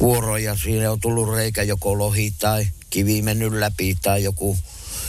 vuoro 0.00 0.36
ja 0.36 0.56
siinä 0.56 0.90
on 0.90 1.00
tullut 1.00 1.34
reikä 1.34 1.62
joko 1.62 1.98
lohi 1.98 2.34
tai 2.38 2.66
kivi 2.90 3.22
mennyt 3.22 3.52
läpi 3.52 3.98
tai 4.02 4.24
joku 4.24 4.58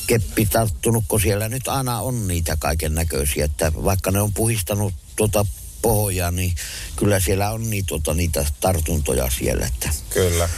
keppi 0.07 0.46
tarttunut, 0.46 1.05
kun 1.07 1.22
siellä 1.22 1.50
nyt 1.50 1.67
aina 1.67 2.00
on 2.00 2.27
niitä 2.27 2.57
kaiken 2.60 2.96
näköisiä, 2.96 3.46
että 3.46 3.72
vaikka 3.84 4.12
ne 4.12 4.22
on 4.22 4.34
puhistanut 4.34 4.93
tuota 5.15 5.46
pohjaa, 5.81 6.31
niin 6.31 6.55
kyllä 6.96 7.19
siellä 7.19 7.51
on 7.51 7.69
niin, 7.69 7.86
tuota, 7.86 8.13
niitä 8.13 8.46
tartuntoja 8.60 9.29
siellä, 9.29 9.65
että, 9.65 9.89
Kyllä. 10.10 10.50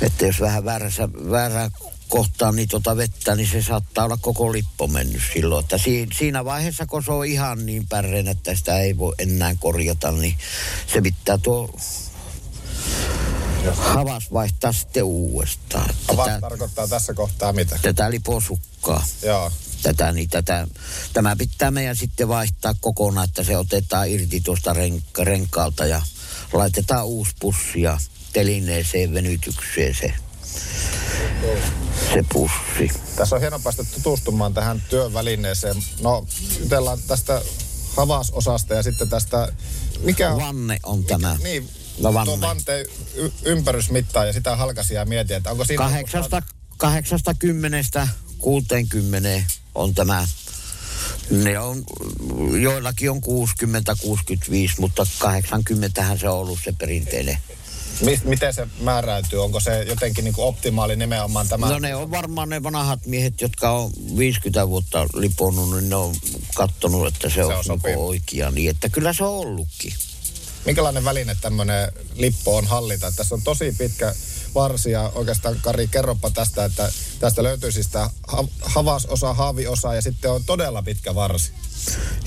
että 0.00 0.26
jos 0.26 0.40
vähän 0.40 0.64
väärässä, 0.64 1.08
väärää 1.30 1.70
kohtaa 2.08 2.52
niin 2.52 2.68
tuota 2.68 2.96
vettä, 2.96 3.34
niin 3.34 3.48
se 3.48 3.62
saattaa 3.62 4.04
olla 4.04 4.18
koko 4.20 4.52
lippo 4.52 4.86
mennyt 4.86 5.22
silloin. 5.34 5.62
Että 5.62 5.78
si, 5.78 6.06
siinä 6.18 6.44
vaiheessa, 6.44 6.86
kun 6.86 7.02
se 7.02 7.12
on 7.12 7.26
ihan 7.26 7.66
niin 7.66 7.86
pärreen, 7.88 8.28
että 8.28 8.54
sitä 8.54 8.78
ei 8.78 8.98
voi 8.98 9.14
enää 9.18 9.56
korjata, 9.60 10.12
niin 10.12 10.38
se 10.92 11.00
pitää 11.00 11.38
tuo 11.38 11.70
havas 13.72 14.32
vaihtaa 14.32 14.72
sitten 14.72 15.04
uudestaan. 15.04 15.90
Avaat 16.08 16.26
Tätä, 16.28 16.40
tarkoittaa 16.40 16.88
tässä 16.88 17.14
kohtaa 17.14 17.52
mitä? 17.52 17.78
tätä 17.82 18.10
liposukkaa. 18.10 19.06
Joo. 19.22 19.52
Tätä, 19.82 20.12
niin 20.12 20.30
tätä, 20.30 20.66
tämä 21.12 21.36
pitää 21.36 21.70
meidän 21.70 21.96
sitten 21.96 22.28
vaihtaa 22.28 22.74
kokonaan, 22.80 23.28
että 23.28 23.44
se 23.44 23.56
otetaan 23.56 24.08
irti 24.08 24.40
tuosta 24.40 24.72
renk- 24.72 25.24
renkaalta 25.24 25.86
ja 25.86 26.02
laitetaan 26.52 27.06
uusi 27.06 27.32
pussi 27.40 27.82
ja 27.82 27.98
telineeseen 28.32 29.14
venytykseen 29.14 29.94
se, 29.94 30.14
se 32.14 32.24
pussi. 32.32 32.90
Tässä 33.16 33.34
on 33.36 33.40
hieno 33.40 33.58
päästä 33.58 33.84
tutustumaan 33.84 34.54
tähän 34.54 34.82
työvälineeseen. 34.90 35.76
No, 36.00 36.26
jutellaan 36.60 36.98
tästä 37.06 37.42
havasosasta 37.96 38.74
ja 38.74 38.82
sitten 38.82 39.08
tästä, 39.08 39.52
mikä 40.00 40.32
on... 40.32 40.40
Vanne 40.42 40.78
on 40.82 41.04
tämä. 41.04 41.36
Niin, 41.42 41.70
No 41.98 42.14
vanne. 42.14 42.32
tuo 42.32 42.40
vanteen 42.40 42.86
y- 43.14 43.30
ympärysmittaa 43.44 44.24
ja 44.24 44.32
sitä 44.32 44.56
halkasia 44.56 45.04
mietin, 45.04 45.36
että 45.36 45.50
onko 45.50 45.64
siinä... 45.64 45.84
Kahdeksasta, 45.84 46.42
kahdeksasta 46.76 47.34
kymmenestä 47.34 48.08
60 48.38 49.28
on 49.74 49.94
tämä. 49.94 50.26
Ne 51.30 51.58
on, 51.58 51.84
joillakin 52.60 53.10
on 53.10 53.18
60-65, 53.18 53.20
mutta 54.78 55.06
80 55.18 56.16
se 56.16 56.28
on 56.28 56.38
ollut 56.38 56.58
se 56.64 56.72
perinteinen. 56.72 57.38
Mi- 58.04 58.20
miten 58.24 58.54
se 58.54 58.68
määräytyy? 58.80 59.42
Onko 59.44 59.60
se 59.60 59.82
jotenkin 59.82 60.24
niin 60.24 60.34
kuin 60.34 60.44
optimaali 60.44 60.96
nimenomaan 60.96 61.48
tämä? 61.48 61.68
No 61.68 61.78
ne 61.78 61.94
on 61.94 62.10
varmaan 62.10 62.48
ne 62.48 62.62
vanhat 62.62 63.06
miehet, 63.06 63.40
jotka 63.40 63.70
on 63.70 63.92
50 64.16 64.68
vuotta 64.68 65.06
liponut, 65.14 65.70
niin 65.70 65.88
ne 65.88 65.96
on 65.96 66.14
kattonut, 66.54 67.06
että 67.06 67.30
se, 67.30 67.44
on 67.44 67.54
on 67.54 67.64
niinku 67.84 68.06
oikea. 68.06 68.50
Niin, 68.50 68.70
että 68.70 68.88
kyllä 68.88 69.12
se 69.12 69.24
on 69.24 69.30
ollutkin. 69.30 69.92
Minkälainen 70.64 71.04
väline 71.04 71.36
tämmöinen 71.40 71.92
lippo 72.14 72.56
on 72.56 72.66
hallita? 72.66 73.12
Tässä 73.16 73.34
on 73.34 73.42
tosi 73.42 73.74
pitkä 73.78 74.14
varsi 74.54 74.90
ja 74.90 75.12
oikeastaan 75.14 75.56
Kari, 75.62 75.88
kerropa 75.88 76.30
tästä, 76.30 76.64
että 76.64 76.92
tästä 77.20 77.42
löytyy 77.42 77.72
siis 77.72 77.88
tämä 77.88 78.10
ha- 78.28 78.48
havasosa, 78.60 79.34
haaviosa 79.34 79.94
ja 79.94 80.02
sitten 80.02 80.30
on 80.30 80.44
todella 80.44 80.82
pitkä 80.82 81.14
varsi. 81.14 81.52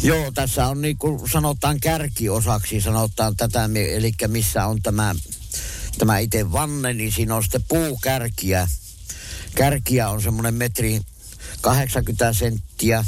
Joo, 0.04 0.32
tässä 0.32 0.68
on 0.68 0.82
niin 0.82 0.98
kuin 0.98 1.30
sanotaan 1.30 1.80
kärkiosaksi, 1.80 2.82
sanotaan 2.82 3.36
tätä, 3.36 3.70
eli 3.92 4.12
missä 4.28 4.66
on 4.66 4.82
tämä, 4.82 5.16
tämä 6.00 6.20
itse 6.20 6.52
vanne, 6.52 6.94
niin 6.94 7.12
siinä 7.12 7.36
on 7.36 7.44
sitten 7.44 7.64
puukärkiä. 7.68 8.68
Kärkiä 9.56 10.10
on 10.10 10.22
semmoinen 10.22 10.54
metri 10.54 11.02
80 11.62 12.34
senttiä. 12.34 13.06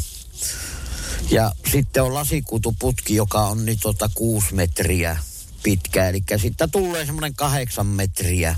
Ja 1.31 1.51
sitten 1.71 2.03
on 2.03 2.13
lasikutuputki, 2.13 3.15
joka 3.15 3.41
on 3.41 3.65
niin 3.65 3.79
tota 3.81 4.09
6 4.13 4.55
metriä 4.55 5.17
pitkä. 5.63 6.09
Eli 6.09 6.23
sitten 6.37 6.71
tulee 6.71 7.05
semmoinen 7.05 7.35
kahdeksan 7.35 7.87
metriä. 7.87 8.55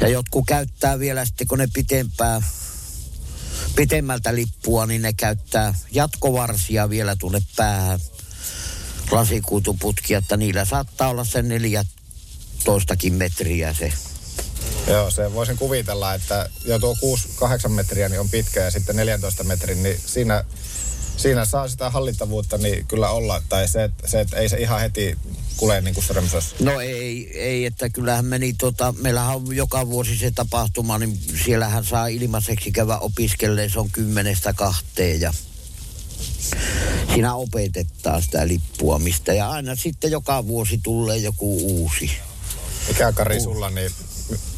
Ja 0.00 0.08
jotkut 0.08 0.44
käyttää 0.46 0.98
vielä 0.98 1.24
sitten, 1.24 1.46
kun 1.46 1.58
ne 1.58 1.68
pitempää 1.74 2.42
pitemmältä 3.76 4.34
lippua, 4.34 4.86
niin 4.86 5.02
ne 5.02 5.12
käyttää 5.12 5.74
jatkovarsia 5.90 6.90
vielä 6.90 7.16
tuonne 7.16 7.40
päähän 7.56 8.00
lasikuituputkia, 9.10 10.18
että 10.18 10.36
niillä 10.36 10.64
saattaa 10.64 11.08
olla 11.08 11.24
sen 11.24 11.48
14 12.64 12.96
metriä 13.10 13.74
se. 13.74 13.92
Joo, 14.86 15.10
se 15.10 15.34
voisin 15.34 15.58
kuvitella, 15.58 16.14
että 16.14 16.48
jo 16.64 16.78
tuo 16.78 16.96
6-8 17.66 17.68
metriä 17.68 18.08
niin 18.08 18.20
on 18.20 18.28
pitkä 18.28 18.60
ja 18.60 18.70
sitten 18.70 18.96
14 18.96 19.44
metrin, 19.44 19.82
niin 19.82 20.00
siinä, 20.06 20.44
siinä 21.16 21.44
saa 21.44 21.68
sitä 21.68 21.90
hallittavuutta 21.90 22.58
niin 22.58 22.86
kyllä 22.86 23.10
olla. 23.10 23.42
Tai 23.48 23.68
se, 23.68 23.84
että, 23.84 24.08
se, 24.08 24.20
että 24.20 24.36
ei 24.36 24.48
se 24.48 24.56
ihan 24.56 24.80
heti 24.80 25.18
kulje 25.56 25.80
niin 25.80 25.94
kuin 25.94 26.04
Strömsössä. 26.04 26.56
No 26.60 26.80
ei, 26.80 27.40
ei, 27.40 27.64
että 27.64 27.88
kyllähän 27.88 28.24
meni 28.24 28.52
tota, 28.52 28.94
meillähän 28.98 29.36
on 29.36 29.56
joka 29.56 29.86
vuosi 29.88 30.18
se 30.18 30.30
tapahtuma, 30.30 30.98
niin 30.98 31.18
siellähän 31.44 31.84
saa 31.84 32.06
ilmaiseksi 32.06 32.72
käydä 32.72 32.98
opiskelleen, 32.98 33.70
se 33.70 33.80
on 33.80 33.90
kymmenestä 33.92 34.52
kahteen 34.52 35.20
ja 35.20 35.34
siinä 37.12 37.34
opetetaan 37.34 38.22
sitä 38.22 38.48
lippuamista 38.48 39.32
ja 39.32 39.50
aina 39.50 39.76
sitten 39.76 40.10
joka 40.10 40.46
vuosi 40.46 40.80
tulee 40.82 41.16
joku 41.16 41.56
uusi. 41.56 42.10
Mikä 42.88 43.12
Kari 43.12 43.40
sulla, 43.40 43.70
niin 43.70 43.90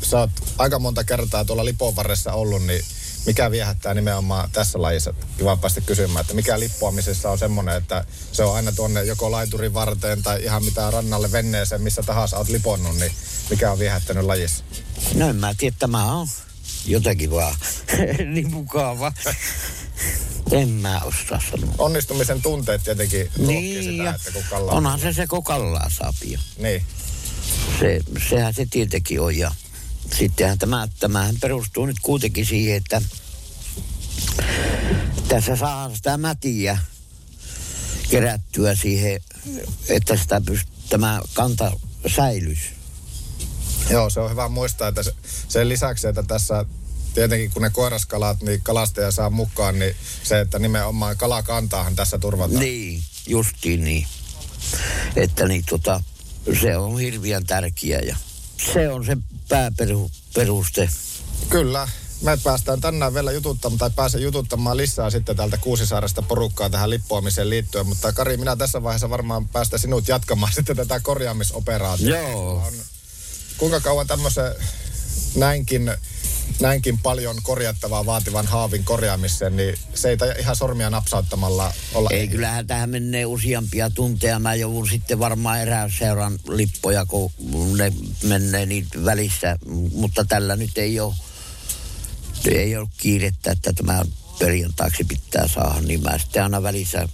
sä 0.02 0.18
oot 0.18 0.30
aika 0.58 0.78
monta 0.78 1.04
kertaa 1.04 1.44
tuolla 1.44 1.64
lipon 1.64 1.96
varressa 1.96 2.32
ollut, 2.32 2.62
niin 2.62 2.84
mikä 3.26 3.50
viehättää 3.50 3.94
nimenomaan 3.94 4.50
tässä 4.52 4.82
lajissa? 4.82 5.14
Kiva 5.38 5.56
päästä 5.56 5.80
kysymään, 5.80 6.20
että 6.20 6.34
mikä 6.34 6.60
lippuamisessa 6.60 7.30
on 7.30 7.38
semmoinen, 7.38 7.76
että 7.76 8.04
se 8.32 8.42
on 8.44 8.54
aina 8.56 8.72
tuonne 8.72 9.04
joko 9.04 9.30
laiturin 9.30 9.74
varteen 9.74 10.22
tai 10.22 10.42
ihan 10.44 10.64
mitä 10.64 10.90
rannalle 10.90 11.32
venneeseen, 11.32 11.82
missä 11.82 12.02
tahansa 12.02 12.38
oot 12.38 12.48
liponnut, 12.48 12.96
niin 12.96 13.12
mikä 13.50 13.72
on 13.72 13.78
viehättänyt 13.78 14.24
lajissa? 14.24 14.64
No 15.14 15.28
en 15.28 15.36
mä 15.36 15.54
tiedä, 15.58 15.76
tämä 15.78 16.12
on 16.12 16.28
jotenkin 16.86 17.30
vaan 17.30 17.54
niin 18.34 18.50
mukava. 18.50 19.12
En 20.50 20.68
mä 20.68 21.00
osaa 21.04 21.40
sanoa. 21.50 21.74
Onnistumisen 21.78 22.42
tunteet 22.42 22.82
tietenkin 22.84 23.30
Niin, 23.38 23.84
sitä, 23.84 24.10
että 24.14 24.30
kun 24.32 24.42
kallaa. 24.50 24.74
onhan 24.74 25.00
se 25.00 25.12
se, 25.12 25.26
kun 25.26 25.44
kallaa 25.44 25.90
saapio. 25.90 26.38
Niin. 26.58 26.82
Se, 27.80 28.00
sehän 28.28 28.54
se 28.54 28.66
tietenkin 28.70 29.20
on. 29.20 29.36
Ja 29.36 29.54
sittenhän 30.18 30.58
tämä, 30.58 30.88
tämähän 31.00 31.36
perustuu 31.40 31.86
nyt 31.86 31.96
kuitenkin 32.02 32.46
siihen, 32.46 32.76
että 32.76 33.02
tässä 35.28 35.56
saadaan 35.56 35.96
sitä 35.96 36.16
mätiä 36.16 36.78
kerättyä 38.10 38.74
siihen, 38.74 39.20
että 39.88 40.16
sitä 40.16 40.42
pyst- 40.50 40.88
tämä 40.88 41.20
kanta 41.34 41.72
säilys. 42.06 42.58
Joo, 43.90 44.10
se 44.10 44.20
on 44.20 44.30
hyvä 44.30 44.48
muistaa, 44.48 44.88
että 44.88 45.02
se, 45.02 45.12
sen 45.48 45.68
lisäksi, 45.68 46.06
että 46.06 46.22
tässä 46.22 46.64
tietenkin 47.14 47.50
kun 47.50 47.62
ne 47.62 47.70
koiraskalat, 47.70 48.42
niin 48.42 48.62
kalastaja 48.62 49.10
saa 49.10 49.30
mukaan, 49.30 49.78
niin 49.78 49.96
se, 50.22 50.40
että 50.40 50.58
nimenomaan 50.58 51.16
kalakantaahan 51.16 51.96
tässä 51.96 52.18
turvataan. 52.18 52.60
Niin, 52.60 53.02
justiin 53.26 53.84
niin. 53.84 54.06
Että 55.16 55.48
niin 55.48 55.64
tota, 55.68 56.02
se 56.60 56.76
on 56.76 56.98
hirveän 56.98 57.46
tärkeä 57.46 58.00
ja 58.00 58.16
se 58.74 58.88
on 58.88 59.04
se 59.04 59.16
pääperuste. 59.48 60.88
Kyllä. 61.48 61.88
Me 62.22 62.38
päästään 62.44 62.80
tänään 62.80 63.14
vielä 63.14 63.32
jututtamaan, 63.32 63.78
tai 63.78 63.90
pääsen 63.96 64.22
jututtamaan 64.22 64.76
lisää 64.76 65.10
sitten 65.10 65.36
täältä 65.36 65.56
Kuusisaaresta 65.56 66.22
porukkaa 66.22 66.70
tähän 66.70 66.90
lippuamiseen 66.90 67.50
liittyen. 67.50 67.86
Mutta 67.86 68.12
Kari, 68.12 68.36
minä 68.36 68.56
tässä 68.56 68.82
vaiheessa 68.82 69.10
varmaan 69.10 69.48
päästä 69.48 69.78
sinut 69.78 70.08
jatkamaan 70.08 70.52
sitten 70.56 70.76
tätä 70.76 71.00
korjaamisoperaatiota. 71.00 72.16
Joo. 72.16 72.62
On, 72.66 72.72
kuinka 73.58 73.80
kauan 73.80 74.06
tämmöisen 74.06 74.54
näinkin, 75.34 75.92
näinkin 76.60 76.98
paljon 76.98 77.36
korjattavaa 77.42 78.06
vaativan 78.06 78.46
haavin 78.46 78.84
korjaamiseen, 78.84 79.56
niin 79.56 79.78
se 79.94 80.08
ei 80.08 80.16
ihan 80.38 80.56
sormia 80.56 80.90
napsauttamalla 80.90 81.72
olla. 81.94 82.10
Ei, 82.12 82.28
kyllähän 82.28 82.66
tähän 82.66 82.90
menee 82.90 83.26
useampia 83.26 83.90
tunteja. 83.90 84.38
Mä 84.38 84.54
joudun 84.54 84.88
sitten 84.88 85.18
varmaan 85.18 85.60
eräseuran 85.60 86.38
lippoja, 86.48 87.06
kun 87.06 87.30
ne 87.78 87.92
menee 88.22 88.66
niin 88.66 88.86
välissä. 89.04 89.58
Mutta 89.92 90.24
tällä 90.24 90.56
nyt 90.56 90.78
ei 90.78 91.00
ole, 91.00 91.14
ei 92.50 92.76
ole 92.76 92.88
kiirettä, 92.96 93.50
että 93.50 93.72
tämä 93.72 94.04
perjantaiksi 94.38 95.04
pitää 95.04 95.48
saada. 95.48 95.80
Niin 95.80 96.02
mä 96.02 96.18
sitten 96.18 96.42
aina 96.42 96.62
välissä 96.62 97.08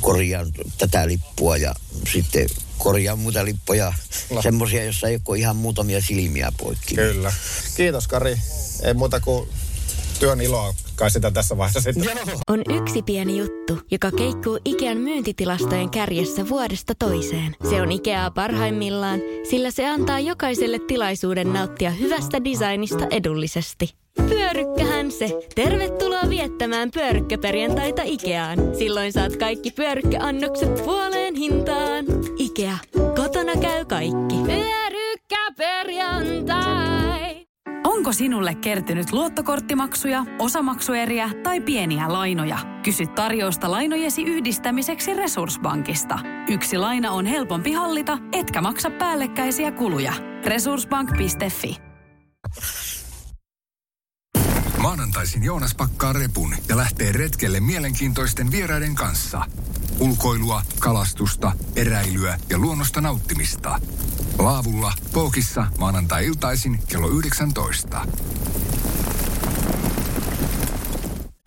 korjaan 0.00 0.52
tätä 0.78 1.08
lippua 1.08 1.56
ja 1.56 1.74
sitten 2.12 2.46
korjaan 2.82 3.18
muita 3.18 3.44
lippoja. 3.44 3.92
No. 4.30 4.42
Semmoisia, 4.42 4.84
jossa 4.84 5.08
ei 5.08 5.18
ole 5.28 5.38
ihan 5.38 5.56
muutamia 5.56 6.00
silmiä 6.00 6.52
poikki. 6.58 6.94
Kyllä. 6.94 7.32
Kiitos 7.76 8.08
Kari. 8.08 8.36
Ei 8.82 8.94
muuta 8.94 9.20
kuin 9.20 9.48
työn 10.18 10.40
iloa 10.40 10.74
kai 10.96 11.10
sitä 11.10 11.30
tässä 11.30 11.56
vaiheessa 11.56 11.92
sitten. 11.92 12.04
Joo. 12.04 12.40
On 12.48 12.62
yksi 12.82 13.02
pieni 13.02 13.38
juttu, 13.38 13.78
joka 13.90 14.10
keikkuu 14.10 14.58
Ikean 14.64 14.98
myyntitilastojen 14.98 15.90
kärjessä 15.90 16.48
vuodesta 16.48 16.94
toiseen. 16.94 17.56
Se 17.70 17.82
on 17.82 17.92
Ikeaa 17.92 18.30
parhaimmillaan, 18.30 19.20
sillä 19.50 19.70
se 19.70 19.88
antaa 19.88 20.20
jokaiselle 20.20 20.78
tilaisuuden 20.78 21.52
nauttia 21.52 21.90
hyvästä 21.90 22.44
designista 22.44 23.06
edullisesti. 23.10 23.94
Pyörykkähän 24.28 25.12
se! 25.12 25.30
Tervetuloa 25.54 26.28
viettämään 26.28 26.90
pyörykkäperjantaita 26.90 28.02
Ikeaan. 28.04 28.58
Silloin 28.78 29.12
saat 29.12 29.36
kaikki 29.36 29.70
pyörykkäannokset 29.70 30.74
puoleen 30.74 31.34
hintaan. 31.34 32.04
Ikea. 32.62 32.78
Kotona 33.16 33.52
käy 33.60 33.84
kaikki. 33.84 34.36
Pyörykkäperjantai! 34.46 37.46
Onko 37.84 38.12
sinulle 38.12 38.54
kertynyt 38.54 39.12
luottokorttimaksuja, 39.12 40.24
osamaksueriä 40.38 41.30
tai 41.42 41.60
pieniä 41.60 42.12
lainoja? 42.12 42.58
Kysy 42.82 43.06
tarjousta 43.06 43.70
lainojesi 43.70 44.22
yhdistämiseksi 44.22 45.14
Resurssbankista. 45.14 46.18
Yksi 46.48 46.78
laina 46.78 47.10
on 47.10 47.26
helpompi 47.26 47.72
hallita, 47.72 48.18
etkä 48.32 48.60
maksa 48.60 48.90
päällekkäisiä 48.90 49.72
kuluja. 49.72 50.12
Resurssbank.fi 50.44 51.76
Maanantaisin 54.78 55.44
Joonas 55.44 55.74
pakkaa 55.74 56.12
repun 56.12 56.54
ja 56.68 56.76
lähtee 56.76 57.12
retkelle 57.12 57.60
mielenkiintoisten 57.60 58.50
vieraiden 58.50 58.94
kanssa. 58.94 59.44
Ulkoilua, 60.00 60.62
kalastusta, 60.78 61.52
eräilyä 61.76 62.38
ja 62.50 62.58
luonnosta 62.58 63.00
nauttimista. 63.00 63.80
Laavulla, 64.38 64.92
Pookissa, 65.12 65.66
maanantai-iltaisin 65.78 66.78
kello 66.88 67.08
19. 67.08 68.06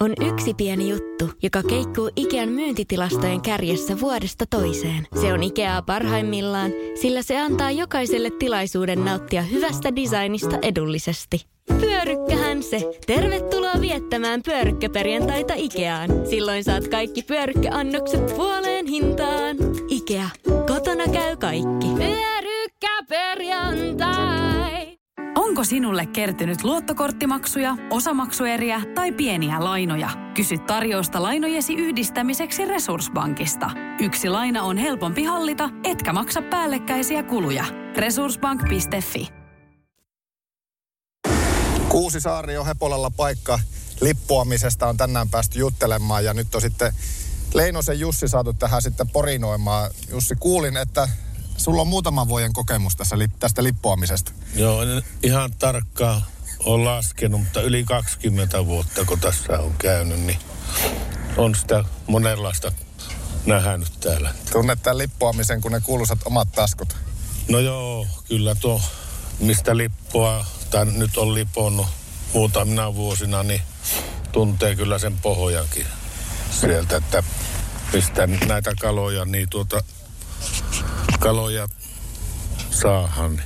On 0.01 0.13
yksi 0.33 0.53
pieni 0.53 0.89
juttu, 0.89 1.31
joka 1.43 1.63
keikkuu 1.63 2.11
Ikean 2.15 2.49
myyntitilastojen 2.49 3.41
kärjessä 3.41 3.99
vuodesta 3.99 4.45
toiseen. 4.49 5.07
Se 5.21 5.33
on 5.33 5.43
Ikeaa 5.43 5.81
parhaimmillaan, 5.81 6.71
sillä 7.01 7.21
se 7.21 7.39
antaa 7.39 7.71
jokaiselle 7.71 8.29
tilaisuuden 8.39 9.05
nauttia 9.05 9.41
hyvästä 9.41 9.95
designista 9.95 10.57
edullisesti. 10.61 11.54
Pyörykkähän 11.67 12.63
se! 12.63 12.91
Tervetuloa 13.07 13.81
viettämään 13.81 14.41
pyörykkäperjantaita 14.45 15.53
Ikeaan. 15.57 16.09
Silloin 16.29 16.63
saat 16.63 16.87
kaikki 16.87 17.23
pyörykkäannokset 17.23 18.35
puoleen 18.35 18.85
hintaan. 18.85 19.57
Ikea. 19.89 20.29
Kotona 20.67 21.03
käy 21.13 21.37
kaikki. 21.37 21.87
Pyörykkäperjantai! 21.97 24.97
Onko 25.35 25.63
sinulle 25.63 26.05
kertynyt 26.05 26.63
luottokorttimaksuja, 26.63 27.77
osamaksueriä 27.89 28.81
tai 28.95 29.11
pieniä 29.11 29.63
lainoja? 29.63 30.09
Kysy 30.33 30.57
tarjousta 30.57 31.23
lainojesi 31.23 31.73
yhdistämiseksi 31.73 32.65
Resurssbankista. 32.65 33.71
Yksi 33.99 34.29
laina 34.29 34.63
on 34.63 34.77
helpompi 34.77 35.23
hallita, 35.23 35.69
etkä 35.83 36.13
maksa 36.13 36.41
päällekkäisiä 36.41 37.23
kuluja. 37.23 37.65
Resurssbank.fi 37.97 39.44
Kuusisaari 41.95 42.57
on 42.57 42.65
Hepolalla 42.65 43.09
paikka. 43.09 43.59
Lippuamisesta 44.01 44.87
on 44.87 44.97
tänään 44.97 45.29
päästy 45.29 45.59
juttelemaan 45.59 46.25
ja 46.25 46.33
nyt 46.33 46.55
on 46.55 46.61
sitten 46.61 46.93
Leinosen 47.53 47.99
Jussi 47.99 48.27
saatu 48.27 48.53
tähän 48.53 48.81
sitten 48.81 49.09
porinoimaan. 49.09 49.91
Jussi, 50.09 50.35
kuulin, 50.39 50.77
että 50.77 51.09
sulla 51.57 51.81
on 51.81 51.87
muutaman 51.87 52.27
vuoden 52.27 52.53
kokemus 52.53 52.95
tässä, 52.95 53.15
tästä 53.39 53.63
lippuamisesta. 53.63 54.31
Joo, 54.55 54.81
en 54.81 55.03
ihan 55.23 55.53
tarkkaan 55.53 56.21
ole 56.65 56.83
laskenut, 56.83 57.41
mutta 57.41 57.61
yli 57.61 57.83
20 57.83 58.65
vuotta 58.65 59.05
kun 59.05 59.19
tässä 59.19 59.59
on 59.59 59.73
käynyt, 59.77 60.19
niin 60.19 60.39
on 61.37 61.55
sitä 61.55 61.83
monenlaista 62.07 62.71
nähnyt 63.45 63.99
täällä. 63.99 64.33
Tunnet 64.51 64.83
tämän 64.83 64.97
lippuamisen, 64.97 65.61
kun 65.61 65.71
ne 65.71 65.81
kuuluisat 65.81 66.19
omat 66.25 66.51
taskut. 66.51 66.95
No 67.49 67.59
joo, 67.59 68.07
kyllä 68.27 68.55
tuo, 68.55 68.81
mistä 69.39 69.77
lippua, 69.77 70.45
tai 70.75 70.85
nyt 70.85 71.17
on 71.17 71.33
liponnut 71.33 71.87
muutamina 72.33 72.95
vuosina, 72.95 73.43
niin 73.43 73.61
tuntee 74.31 74.75
kyllä 74.75 74.99
sen 74.99 75.17
pohjankin 75.17 75.85
sieltä, 76.51 76.97
että 76.97 77.23
mistä 77.93 78.27
näitä 78.27 78.73
kaloja, 78.81 79.25
niin 79.25 79.49
tuota 79.49 79.83
kaloja 81.19 81.67
saahan. 82.69 83.41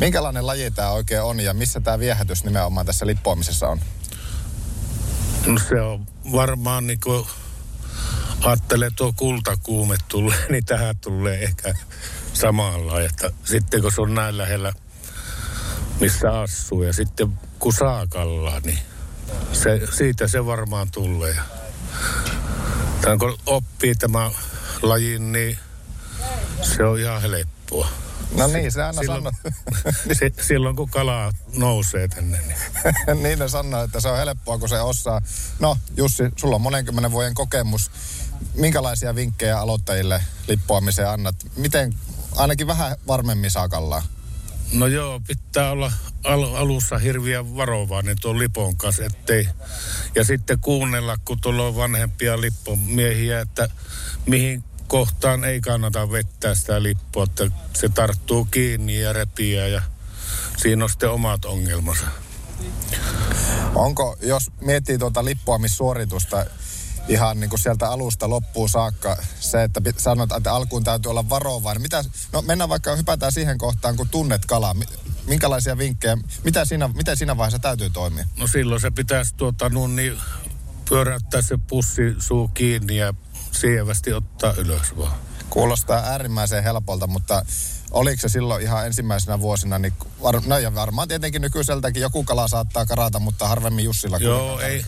Minkälainen 0.00 0.46
laji 0.46 0.70
tämä 0.70 0.90
oikein 0.90 1.22
on 1.22 1.40
ja 1.40 1.54
missä 1.54 1.80
tämä 1.80 1.98
viehätys 1.98 2.44
nimenomaan 2.44 2.86
tässä 2.86 3.06
lippuamisessa 3.06 3.68
on? 3.68 3.80
No 5.46 5.58
se 5.68 5.80
on 5.80 6.06
varmaan 6.32 6.86
niin 6.86 7.00
kuin 7.04 7.26
ajattelee 8.40 8.90
tuo 8.96 9.12
kultakuume 9.16 9.96
tulee, 10.08 10.46
niin 10.50 10.64
tähän 10.64 10.96
tulee 10.96 11.42
ehkä 11.42 11.74
samalla. 12.32 13.00
Että 13.00 13.30
sitten 13.44 13.82
kun 13.82 13.92
se 13.92 14.00
on 14.00 14.14
näin 14.14 14.38
lähellä, 14.38 14.72
missä 16.00 16.40
asuu 16.40 16.82
ja 16.82 16.92
sitten 16.92 17.38
kun 17.58 17.72
saa 17.72 18.06
kallaa, 18.06 18.60
niin 18.60 18.78
se, 19.52 19.80
siitä 19.96 20.28
se 20.28 20.46
varmaan 20.46 20.90
tulee. 20.90 21.36
Tämän 23.00 23.18
kun 23.18 23.38
oppii 23.46 23.94
tämä 23.94 24.30
lajin, 24.82 25.32
niin 25.32 25.58
se 26.62 26.84
on 26.84 26.98
ihan 26.98 27.22
helppoa. 27.22 27.88
No 28.36 28.46
niin, 28.46 28.72
se 28.72 28.82
aina 28.82 29.00
silloin, 29.00 29.24
sanoo. 29.24 29.32
si, 30.18 30.34
silloin 30.46 30.76
kun 30.76 30.90
kala 30.90 31.32
nousee 31.56 32.08
tänne, 32.08 32.38
niin 32.40 32.58
niin 33.22 33.38
ne 33.38 33.48
sanoo, 33.48 33.84
että 33.84 34.00
se 34.00 34.08
on 34.08 34.18
helppoa, 34.18 34.58
kun 34.58 34.68
se 34.68 34.80
osaa. 34.80 35.22
No 35.58 35.76
Jussi, 35.96 36.22
sulla 36.36 36.54
on 36.54 36.62
monenkymmenen 36.62 37.12
vuoden 37.12 37.34
kokemus. 37.34 37.90
Minkälaisia 38.54 39.14
vinkkejä 39.14 39.58
aloittajille 39.60 40.22
lippuamiseen 40.48 41.08
annat? 41.08 41.36
Miten 41.56 41.94
ainakin 42.36 42.66
vähän 42.66 42.96
varmemmin 43.06 43.50
saa 43.50 43.68
kallaa? 43.68 44.02
No 44.72 44.86
joo, 44.86 45.20
pitää 45.26 45.70
olla 45.70 45.92
al- 46.24 46.54
alussa 46.54 46.98
hirviän 46.98 47.56
varovainen 47.56 48.16
tuon 48.20 48.38
lipon 48.38 48.76
kanssa, 48.76 49.04
ettei... 49.04 49.48
Ja 50.14 50.24
sitten 50.24 50.58
kuunnella, 50.58 51.16
kun 51.24 51.38
on 51.44 51.76
vanhempia 51.76 52.40
lippomiehiä, 52.40 53.40
että 53.40 53.68
mihin 54.26 54.64
kohtaan 54.86 55.44
ei 55.44 55.60
kannata 55.60 56.12
vettää 56.12 56.54
sitä 56.54 56.82
lippua, 56.82 57.24
että 57.24 57.50
se 57.74 57.88
tarttuu 57.88 58.44
kiinni 58.44 59.00
ja 59.00 59.12
repiä 59.12 59.68
ja 59.68 59.82
siinä 60.56 60.84
on 60.84 60.90
sitten 60.90 61.10
omat 61.10 61.44
ongelmansa. 61.44 62.06
Onko, 63.74 64.16
jos 64.22 64.50
miettii 64.60 64.98
tuota 64.98 65.24
lippuamissuoritusta, 65.24 66.46
ihan 67.08 67.40
niin 67.40 67.50
kuin 67.50 67.60
sieltä 67.60 67.90
alusta 67.90 68.30
loppuun 68.30 68.68
saakka 68.68 69.16
se, 69.40 69.62
että 69.62 69.80
sanot, 69.96 70.32
että 70.32 70.52
alkuun 70.52 70.84
täytyy 70.84 71.10
olla 71.10 71.28
varovainen. 71.28 71.82
Mitä, 71.82 72.04
no 72.32 72.42
mennään 72.42 72.68
vaikka, 72.68 72.96
hypätään 72.96 73.32
siihen 73.32 73.58
kohtaan, 73.58 73.96
kun 73.96 74.08
tunnet 74.08 74.46
kalaa. 74.46 74.74
Mi- 74.74 74.86
Minkälaisia 75.26 75.78
vinkkejä, 75.78 76.18
mitä 76.44 76.64
siinä, 76.64 76.88
miten 76.88 77.16
siinä 77.16 77.36
vaiheessa 77.36 77.58
täytyy 77.58 77.90
toimia? 77.90 78.26
No 78.36 78.46
silloin 78.46 78.80
se 78.80 78.90
pitäisi 78.90 79.34
tuota, 79.36 79.68
no, 79.68 79.86
niin, 79.86 80.20
pyöräyttää 80.88 81.42
se 81.42 81.58
pussi 81.68 82.14
suu 82.18 82.48
kiinni 82.48 82.96
ja 82.96 83.14
sievästi 83.52 84.12
ottaa 84.12 84.52
ylös 84.52 84.96
vaan. 84.96 85.12
Kuulostaa 85.50 85.98
äärimmäisen 85.98 86.62
helpolta, 86.62 87.06
mutta 87.06 87.42
oliko 87.90 88.20
se 88.20 88.28
silloin 88.28 88.62
ihan 88.62 88.86
ensimmäisenä 88.86 89.40
vuosina, 89.40 89.78
niin 89.78 89.92
var, 90.22 90.42
no 90.46 90.58
ja 90.58 90.74
varmaan 90.74 91.08
tietenkin 91.08 91.42
nykyiseltäkin 91.42 92.02
joku 92.02 92.24
kala 92.24 92.48
saattaa 92.48 92.86
karata, 92.86 93.18
mutta 93.18 93.48
harvemmin 93.48 93.84
Jussilla. 93.84 94.18
Joo, 94.18 94.60
ei, 94.60 94.84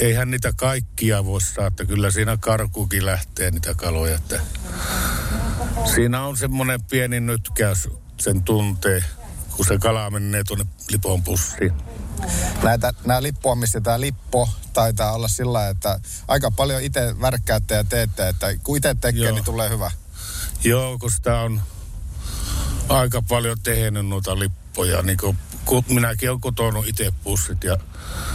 eihän 0.00 0.30
niitä 0.30 0.52
kaikkia 0.56 1.24
voi 1.24 1.40
saada, 1.40 1.66
että 1.66 1.84
kyllä 1.84 2.10
siinä 2.10 2.36
karkukin 2.36 3.06
lähtee 3.06 3.50
niitä 3.50 3.74
kaloja. 3.74 4.14
Että 4.14 4.40
siinä 5.94 6.22
on 6.26 6.36
semmoinen 6.36 6.82
pieni 6.82 7.20
nytkäys, 7.20 7.88
sen 8.20 8.42
tuntee, 8.42 9.04
kun 9.56 9.66
se 9.66 9.78
kala 9.78 10.10
menee 10.10 10.44
tuonne 10.44 10.66
lipon 10.90 11.22
pussiin. 11.22 11.72
Näitä, 12.62 12.94
nämä 13.04 13.22
lippuamista 13.22 13.80
tämä 13.80 14.00
lippo 14.00 14.48
taitaa 14.72 15.12
olla 15.12 15.28
sillä 15.28 15.68
että 15.68 16.00
aika 16.28 16.50
paljon 16.50 16.82
itse 16.82 17.20
värkkäätte 17.20 17.74
ja 17.74 17.84
teette, 17.84 18.28
että 18.28 18.46
kun 18.62 18.76
itse 18.76 18.96
tekee, 19.00 19.24
Joo. 19.24 19.34
niin 19.34 19.44
tulee 19.44 19.70
hyvä. 19.70 19.90
Joo, 20.64 20.98
kun 20.98 21.10
sitä 21.10 21.40
on 21.40 21.60
aika 22.88 23.22
paljon 23.28 23.56
tehnyt 23.62 24.06
noita 24.06 24.38
lippoja. 24.38 25.02
Niin 25.02 25.18
kun, 25.18 25.36
kun 25.64 25.84
minäkin 25.88 26.30
olen 26.30 26.40
kotonut 26.40 26.86
itse 26.88 27.12
pussit 27.24 27.64
ja 27.64 27.78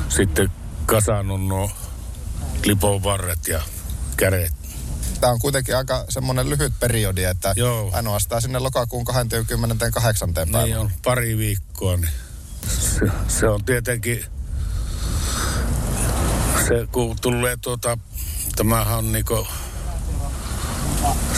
sitten 0.09 0.51
kasannut 0.85 1.47
nuo 1.47 1.71
lipon 2.65 3.03
varret 3.03 3.47
ja 3.47 3.61
kädet. 4.17 4.53
Tämä 5.21 5.33
on 5.33 5.39
kuitenkin 5.39 5.77
aika 5.77 6.05
semmoinen 6.09 6.49
lyhyt 6.49 6.73
periodi, 6.79 7.23
että 7.23 7.53
Joo. 7.55 7.89
ainoastaan 7.93 8.41
sinne 8.41 8.59
lokakuun 8.59 9.05
28. 9.05 10.33
päivään. 10.33 10.65
Niin 10.65 10.77
on 10.77 10.91
pari 11.03 11.37
viikkoa, 11.37 11.97
niin 11.97 12.09
se, 12.79 13.05
se 13.27 13.47
on 13.47 13.65
tietenkin, 13.65 14.25
se 16.67 16.87
kun 16.91 17.15
tulee 17.21 17.57
tuota, 17.61 17.97
tämähän 18.55 18.97
on 18.97 19.11
niinku 19.11 19.47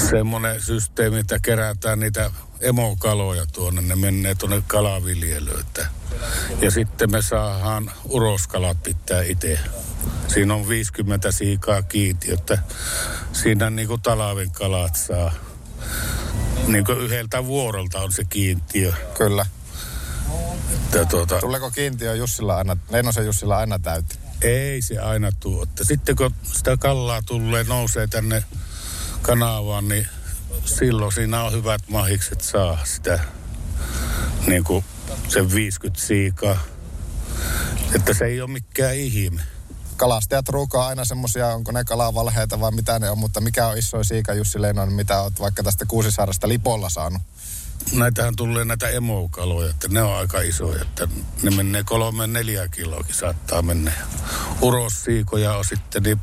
semmoinen 0.10 0.62
systeemi, 0.62 1.20
että 1.20 1.40
kerätään 1.40 2.00
niitä 2.00 2.32
emokaloja 2.62 3.46
tuonne, 3.46 3.82
ne 3.82 3.96
menee 3.96 4.36
tuonne 4.36 4.64
kalaviljelyyn. 4.68 5.66
Ja 6.62 6.72
sitten 6.72 7.12
me 7.12 7.22
saadaan 7.22 7.92
uroskalat 8.10 8.84
pitää 8.84 9.22
itse. 9.22 9.60
Siinä 10.28 10.54
on 10.54 10.68
50 10.70 11.32
siikaa 11.32 11.82
kiintiö, 11.82 12.34
että 12.34 12.58
siinä 13.34 13.70
niinku 13.70 13.98
talven 13.98 14.52
kalat 14.52 14.96
saa. 14.96 15.32
Niin 16.68 16.86
kuin 16.86 16.98
yhdeltä 16.98 17.46
vuorolta 17.46 18.00
on 18.00 18.12
se 18.12 18.24
kiintiö. 18.24 18.94
Kyllä. 19.18 19.46
Että 20.74 21.06
tuota, 21.06 21.40
Tuleeko 21.40 21.72
kiintiö 21.72 22.16
Jussilla 22.16 22.58
aina, 22.58 22.78
Leinosen 22.90 23.26
Jussilla 23.26 23.58
aina 23.58 23.80
täytti? 23.80 24.18
ei 24.42 24.82
se 24.82 25.00
aina 25.00 25.32
tuo. 25.40 25.66
Sitten 25.82 26.16
kun 26.16 26.34
sitä 26.44 26.78
kallaa 26.78 27.22
tulee, 27.22 27.64
nousee 27.64 28.08
tänne 28.08 28.44
kanavaan, 29.28 29.88
niin 29.88 30.08
silloin 30.66 31.12
siinä 31.12 31.44
on 31.44 31.52
hyvät 31.52 31.82
mahikset 31.88 32.42
saa 32.42 32.80
sitä 32.84 33.20
niin 34.48 34.64
kuin 34.64 34.86
sen 35.28 35.54
50 35.54 36.02
siikaa. 36.02 36.58
Että 37.96 38.14
se 38.14 38.26
ei 38.26 38.42
ole 38.42 38.50
mikään 38.50 38.96
ihme. 38.96 39.42
Kalastajat 39.98 40.50
ruukaa 40.50 40.88
aina 40.88 41.06
semmosia, 41.06 41.48
onko 41.48 41.72
ne 41.72 41.84
kalavalheita 41.84 42.60
vai 42.60 42.72
mitä 42.72 43.00
ne 43.00 43.10
on, 43.10 43.18
mutta 43.18 43.42
mikä 43.42 43.68
on 43.68 43.78
isoin 43.78 44.06
siika 44.06 44.34
Jussi 44.34 44.62
Leinonen, 44.62 44.94
mitä 44.94 45.22
oot 45.22 45.40
vaikka 45.40 45.64
tästä 45.64 45.86
Kuusisaaresta 45.86 46.48
Lipolla 46.48 46.90
saanut? 46.90 47.22
Näitähän 47.94 48.36
tulee 48.36 48.66
näitä 48.66 48.90
emokaloja, 48.90 49.70
että 49.70 49.88
ne 49.88 50.02
on 50.02 50.18
aika 50.18 50.42
isoja, 50.42 50.82
että 50.82 51.08
ne 51.44 51.52
menee 51.52 51.84
kolme 51.84 52.28
neljä 52.28 52.68
kiloakin 52.68 53.16
saattaa 53.16 53.62
mennä. 53.62 53.92
Urossiikoja 54.62 55.54
on 55.54 55.66
sitten 55.66 56.04
niin 56.04 56.22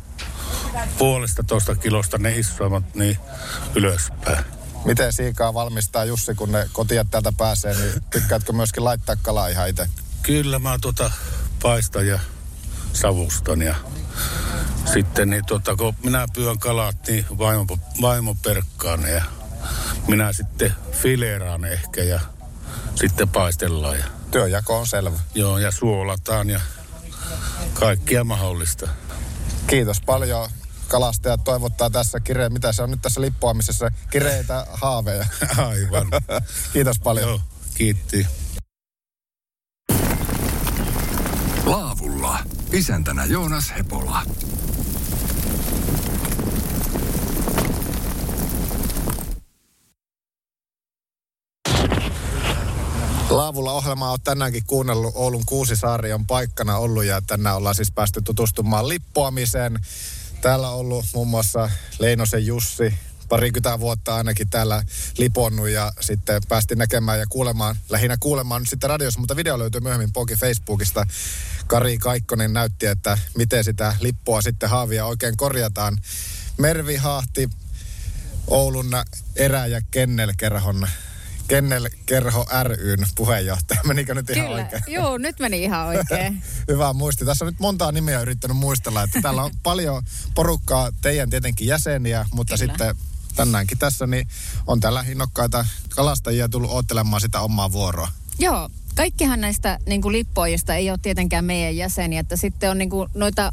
puolesta 0.98 1.42
toista 1.42 1.74
kilosta 1.74 2.18
ne 2.18 2.38
isoimmat 2.38 2.94
niin 2.94 3.18
ylöspäin. 3.74 4.44
Miten 4.84 5.12
siikaa 5.12 5.54
valmistaa 5.54 6.04
Jussi, 6.04 6.34
kun 6.34 6.52
ne 6.52 6.68
kotiat 6.72 7.06
täältä 7.10 7.32
pääsee, 7.38 7.74
niin 7.74 8.02
tykkäätkö 8.10 8.52
myöskin 8.52 8.84
laittaa 8.84 9.16
kalaa 9.22 9.48
ihan 9.48 9.68
itse? 9.68 9.88
Kyllä 10.22 10.58
mä 10.58 10.78
tuota 10.80 11.10
paistan 11.62 12.06
ja 12.06 12.18
savustan 12.92 13.62
ja 13.62 13.74
sitten 14.92 15.30
niin 15.30 15.46
tuota, 15.46 15.76
kun 15.76 15.94
minä 16.02 16.26
pyön 16.34 16.58
kalat, 16.58 16.96
niin 17.08 17.26
vaimo, 17.38 17.78
vaimo 18.00 18.36
perkkaa 18.42 18.96
ne 18.96 19.10
ja 19.10 19.24
minä 20.08 20.32
sitten 20.32 20.74
fileeraan 20.92 21.64
ehkä 21.64 22.02
ja 22.02 22.20
sitten 22.94 23.28
paistellaan 23.28 23.98
ja, 23.98 24.04
Työjako 24.30 24.78
on 24.78 24.86
selvä. 24.86 25.18
joo, 25.34 25.58
ja 25.58 25.70
suolataan 25.70 26.50
ja 26.50 26.60
kaikkia 27.74 28.24
mahdollista. 28.24 28.88
Kiitos 29.66 30.00
paljon. 30.00 30.50
Kalastajat 30.94 31.44
toivottaa 31.44 31.90
tässä 31.90 32.20
kireen, 32.20 32.52
mitä 32.52 32.72
se 32.72 32.82
on 32.82 32.90
nyt 32.90 33.02
tässä 33.02 33.20
lippuamisessa, 33.20 33.90
kireitä 34.10 34.66
haaveja. 34.72 35.26
Aivan. 35.56 36.06
Kiitos 36.72 36.98
paljon. 36.98 37.28
Joo, 37.28 37.40
kiitti. 37.74 38.26
Laavulla. 41.64 42.38
Isäntänä 42.72 43.24
Joonas 43.24 43.72
Hepola. 43.76 44.22
Laavulla 53.30 53.72
ohjelmaa 53.72 54.12
on 54.12 54.18
tänäänkin 54.24 54.62
kuunnellut. 54.66 55.12
Oulun 55.16 55.42
Kuusisaari 55.46 56.12
on 56.12 56.26
paikkana 56.26 56.76
ollut 56.76 57.04
ja 57.04 57.22
tänään 57.26 57.56
ollaan 57.56 57.74
siis 57.74 57.92
päästy 57.92 58.22
tutustumaan 58.22 58.88
lippuamiseen. 58.88 59.78
Täällä 60.44 60.70
ollut 60.70 61.04
muun 61.14 61.28
muassa 61.28 61.70
Leinosen 61.98 62.46
Jussi, 62.46 62.94
parikymmentä 63.28 63.80
vuotta 63.80 64.16
ainakin 64.16 64.50
täällä 64.50 64.82
liponnut 65.18 65.68
ja 65.68 65.92
sitten 66.00 66.42
päästiin 66.48 66.78
näkemään 66.78 67.18
ja 67.18 67.26
kuulemaan, 67.28 67.76
lähinnä 67.90 68.16
kuulemaan 68.20 68.62
nyt 68.62 68.68
sitten 68.68 68.90
radiossa, 68.90 69.20
mutta 69.20 69.36
video 69.36 69.58
löytyy 69.58 69.80
myöhemmin 69.80 70.12
Poki 70.12 70.36
Facebookista. 70.36 71.06
Kari 71.66 71.98
Kaikkonen 71.98 72.52
näytti, 72.52 72.86
että 72.86 73.18
miten 73.36 73.64
sitä 73.64 73.96
lippua 74.00 74.42
sitten 74.42 74.70
haavia 74.70 75.06
oikein 75.06 75.36
korjataan. 75.36 75.98
Mervi 76.58 76.96
Haahti, 76.96 77.48
Oulun 78.46 78.90
erä- 79.36 79.66
ja 79.66 79.80
kennelkerhon 79.90 80.88
Kennelkerho 81.48 82.46
ryn 82.62 83.06
puheenjohtaja. 83.14 83.80
Menikö 83.84 84.14
nyt 84.14 84.30
ihan 84.30 84.46
Kyllä, 84.46 84.62
oikein? 84.62 84.82
joo, 84.86 85.18
nyt 85.18 85.38
meni 85.38 85.62
ihan 85.62 85.86
oikein. 85.86 86.42
Hyvä 86.68 86.92
muisti. 86.92 87.24
Tässä 87.24 87.44
on 87.44 87.52
nyt 87.52 87.60
montaa 87.60 87.92
nimeä 87.92 88.20
yrittänyt 88.20 88.56
muistella, 88.56 89.02
että 89.02 89.22
täällä 89.22 89.42
on 89.42 89.50
paljon 89.62 90.02
porukkaa, 90.34 90.92
teidän 91.02 91.30
tietenkin 91.30 91.66
jäseniä, 91.66 92.26
mutta 92.32 92.58
Kyllä. 92.58 92.72
sitten 92.72 92.96
tänäänkin 93.36 93.78
tässä 93.78 94.06
niin 94.06 94.28
on 94.66 94.80
täällä 94.80 95.04
innokkaita 95.08 95.66
kalastajia 95.88 96.48
tullut 96.48 96.70
odottelemaan 96.70 97.20
sitä 97.20 97.40
omaa 97.40 97.72
vuoroa. 97.72 98.08
Joo, 98.38 98.68
kaikkihan 98.94 99.40
näistä 99.40 99.78
niin 99.86 100.02
kuin 100.02 100.12
lippuajista 100.12 100.74
ei 100.74 100.90
ole 100.90 100.98
tietenkään 101.02 101.44
meidän 101.44 101.76
jäseniä, 101.76 102.20
että 102.20 102.36
sitten 102.36 102.70
on 102.70 102.78
niin 102.78 102.90
kuin 102.90 103.10
noita 103.14 103.52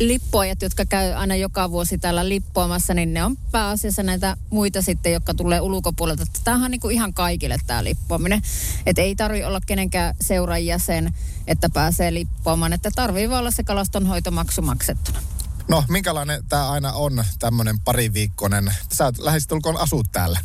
lippuajat, 0.00 0.62
jotka 0.62 0.84
käy 0.84 1.12
aina 1.12 1.36
joka 1.36 1.70
vuosi 1.70 1.98
täällä 1.98 2.28
lippuamassa, 2.28 2.94
niin 2.94 3.14
ne 3.14 3.24
on 3.24 3.36
pääasiassa 3.52 4.02
näitä 4.02 4.36
muita 4.50 4.82
sitten, 4.82 5.12
jotka 5.12 5.34
tulee 5.34 5.60
ulkopuolelta. 5.60 6.24
Tämähän 6.44 6.64
on 6.64 6.70
niin 6.70 6.80
kuin 6.80 6.94
ihan 6.94 7.14
kaikille 7.14 7.56
tämä 7.66 7.84
lippuaminen. 7.84 8.42
Että 8.86 9.02
ei 9.02 9.16
tarvi 9.16 9.44
olla 9.44 9.60
kenenkään 9.66 10.14
seuran 10.20 10.66
jäsen, 10.66 11.14
että 11.46 11.68
pääsee 11.68 12.14
lippuamaan, 12.14 12.72
että 12.72 12.90
tarvii 12.94 13.30
vaan 13.30 13.40
olla 13.40 13.50
se 13.50 13.64
kalastonhoitomaksu 13.64 14.62
maksettuna. 14.62 15.33
No, 15.68 15.84
minkälainen 15.88 16.44
tämä 16.48 16.70
aina 16.70 16.92
on, 16.92 17.24
tämmöinen 17.38 17.80
pariviikkoinen? 17.80 18.72
Sä 18.92 19.12
lähestulkoon 19.18 19.76
asut 19.76 20.06
täällä. 20.12 20.40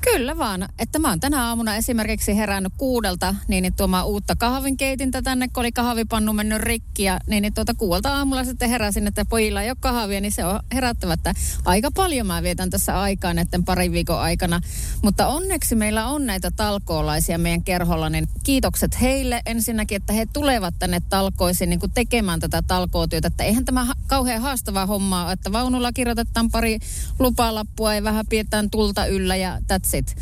Kyllä 0.00 0.38
vaan, 0.38 0.68
että 0.78 0.98
mä 0.98 1.08
oon 1.08 1.20
tänä 1.20 1.48
aamuna 1.48 1.76
esimerkiksi 1.76 2.36
herännyt 2.36 2.72
kuudelta, 2.76 3.34
niin, 3.48 3.62
niin 3.62 3.74
tuomaan 3.74 4.06
uutta 4.06 4.36
kahvinkeitintä 4.36 5.22
tänne, 5.22 5.48
kun 5.48 5.60
oli 5.60 5.72
kahvipannu 5.72 6.32
mennyt 6.32 6.62
rikki. 6.62 7.02
Ja 7.02 7.20
niin, 7.26 7.42
niin 7.42 7.54
tuota 7.54 7.74
kuudelta 7.74 8.14
aamulla 8.14 8.44
sitten 8.44 8.70
heräsin, 8.70 9.06
että 9.06 9.24
pojilla 9.24 9.62
ei 9.62 9.70
ole 9.70 9.76
kahvia, 9.80 10.20
niin 10.20 10.32
se 10.32 10.44
on 10.44 10.60
herättävä, 10.74 11.12
että 11.12 11.34
aika 11.64 11.90
paljon 11.90 12.26
mä 12.26 12.42
vietän 12.42 12.70
tässä 12.70 13.00
aikaa 13.00 13.34
näiden 13.34 13.64
parin 13.64 13.92
viikon 13.92 14.20
aikana. 14.20 14.60
Mutta 15.02 15.26
onneksi 15.26 15.74
meillä 15.74 16.06
on 16.06 16.26
näitä 16.26 16.50
talkoolaisia 16.50 17.38
meidän 17.38 17.64
kerholla, 17.64 18.10
niin 18.10 18.28
kiitokset 18.42 19.00
heille 19.00 19.42
ensinnäkin, 19.46 19.96
että 19.96 20.12
he 20.12 20.26
tulevat 20.32 20.74
tänne 20.78 21.02
talkoisiin 21.08 21.70
niin 21.70 21.80
kuin 21.80 21.92
tekemään 21.92 22.40
tätä 22.40 22.62
talkootyötä. 22.62 23.28
Että 23.28 23.44
eihän 23.44 23.64
tämä 23.64 23.86
kauhean 24.06 24.42
haastavaa 24.64 24.86
hommaa 24.86 25.32
että 25.32 25.52
vaunulla 25.52 25.92
kirjoitetaan 25.92 26.50
pari 26.50 26.78
lupalappua 27.18 27.94
ja 27.94 28.04
vähän 28.04 28.26
pidetään 28.28 28.70
tulta 28.70 29.06
yllä 29.06 29.36
ja 29.36 29.58
that's 29.58 29.96
it. 29.96 30.16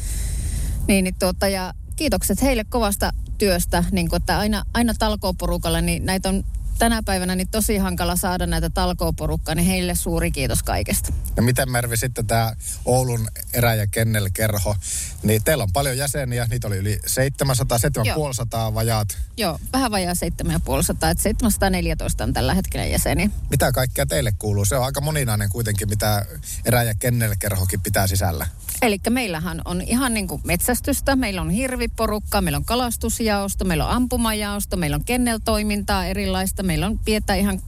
Niin, 0.89 1.05
niin 1.05 1.15
tuota, 1.19 1.49
ja 1.49 1.75
kiitokset 1.97 2.43
heille 2.43 2.65
kovasta 2.65 3.13
työstä, 3.39 3.85
niin 3.93 4.09
kuin, 4.09 4.17
että 4.23 4.39
aina, 4.39 4.65
aina 4.75 4.95
talkooporukalle, 4.99 5.83
niin 5.83 6.07
näitä 6.07 6.29
on 6.29 6.45
tänä 6.83 7.03
päivänä 7.03 7.35
niin 7.35 7.49
tosi 7.49 7.77
hankala 7.77 8.17
saada 8.17 8.47
näitä 8.47 8.71
talkooporukkaa, 8.71 9.55
niin 9.55 9.67
heille 9.67 9.95
suuri 9.95 10.31
kiitos 10.31 10.63
kaikesta. 10.63 11.13
Ja 11.37 11.43
miten 11.43 11.71
Mervi 11.71 11.97
sitten 11.97 12.27
tämä 12.27 12.53
Oulun 12.85 13.29
erä- 13.53 13.75
ja 13.75 13.87
kennelkerho, 13.87 14.77
niin 15.23 15.45
teillä 15.45 15.65
on 15.65 15.73
paljon 15.73 15.97
jäseniä, 15.97 16.47
niitä 16.51 16.67
oli 16.69 16.77
yli 16.77 17.01
700, 17.07 17.79
750 17.79 18.75
vajaat. 18.75 19.19
Joo, 19.37 19.59
vähän 19.73 19.91
vajaa 19.91 20.15
7500, 20.15 21.11
että 21.11 21.23
714 21.23 22.25
on 22.25 22.33
tällä 22.33 22.55
hetkellä 22.55 22.87
jäseniä. 22.87 23.31
Mitä 23.51 23.73
kaikkea 23.73 24.07
teille 24.07 24.33
kuuluu? 24.39 24.65
Se 24.65 24.77
on 24.77 24.85
aika 24.85 25.01
moninainen 25.01 25.49
kuitenkin, 25.49 25.89
mitä 25.89 26.27
erä- 26.65 26.83
ja 26.83 26.95
kennelkerhokin 26.95 27.81
pitää 27.81 28.07
sisällä. 28.07 28.47
Eli 28.83 29.01
meillähän 29.11 29.63
on 29.65 29.81
ihan 29.81 30.15
niin 30.15 30.29
kuin 30.29 30.41
metsästystä, 30.45 31.17
meillä 31.17 31.41
on 31.41 31.51
hirviporukka, 31.51 32.41
meillä 32.41 32.57
on 32.57 32.65
kalastusjaosto, 32.65 33.65
meillä 33.65 33.87
on 33.87 33.93
ampumajaosto, 33.97 34.77
meillä 34.77 34.95
on 34.95 35.05
kenneltoimintaa 35.05 36.07
erilaista, 36.07 36.63
meillä 36.73 36.87
on 36.87 36.99
pietä 36.99 37.35
ihan 37.35 37.63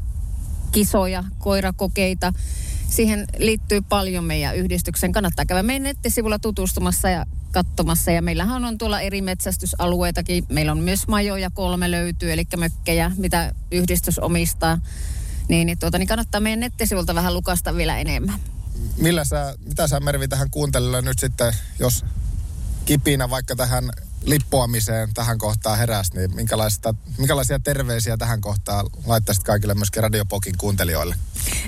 kisoja, 0.72 1.24
koirakokeita. 1.38 2.32
Siihen 2.88 3.26
liittyy 3.38 3.80
paljon 3.80 4.24
meidän 4.24 4.56
yhdistyksen. 4.56 5.12
Kannattaa 5.12 5.44
käydä 5.44 5.62
meidän 5.62 5.82
nettisivulla 5.82 6.38
tutustumassa 6.38 7.08
ja 7.08 7.26
katsomassa. 7.52 8.10
Ja 8.10 8.22
meillähän 8.22 8.64
on 8.64 8.78
tuolla 8.78 9.00
eri 9.00 9.22
metsästysalueitakin. 9.22 10.44
Meillä 10.48 10.72
on 10.72 10.78
myös 10.78 11.08
majoja 11.08 11.50
kolme 11.50 11.90
löytyy, 11.90 12.32
eli 12.32 12.44
mökkejä, 12.56 13.10
mitä 13.16 13.54
yhdistys 13.70 14.18
omistaa. 14.18 14.78
Niin, 15.48 15.66
niin, 15.66 15.78
tuota, 15.78 15.98
niin 15.98 16.08
kannattaa 16.08 16.40
meidän 16.40 16.60
nettisivulta 16.60 17.14
vähän 17.14 17.34
lukasta 17.34 17.76
vielä 17.76 17.98
enemmän 17.98 18.40
millä 18.96 19.24
sä, 19.24 19.54
mitä 19.68 19.88
sä 19.88 20.00
Mervi 20.00 20.28
tähän 20.28 20.50
kuuntelijalla 20.50 21.00
nyt 21.00 21.18
sitten, 21.18 21.52
jos 21.78 22.04
kipinä 22.84 23.30
vaikka 23.30 23.56
tähän 23.56 23.90
lippuamiseen 24.24 25.08
tähän 25.14 25.38
kohtaan 25.38 25.78
heräsi, 25.78 26.14
niin 26.14 26.34
minkälaista, 26.34 26.94
minkälaisia 27.18 27.58
terveisiä 27.58 28.16
tähän 28.16 28.40
kohtaan 28.40 28.86
laittaisit 29.06 29.44
kaikille 29.44 29.74
myöskin 29.74 30.02
Radiopokin 30.02 30.54
kuuntelijoille? 30.58 31.14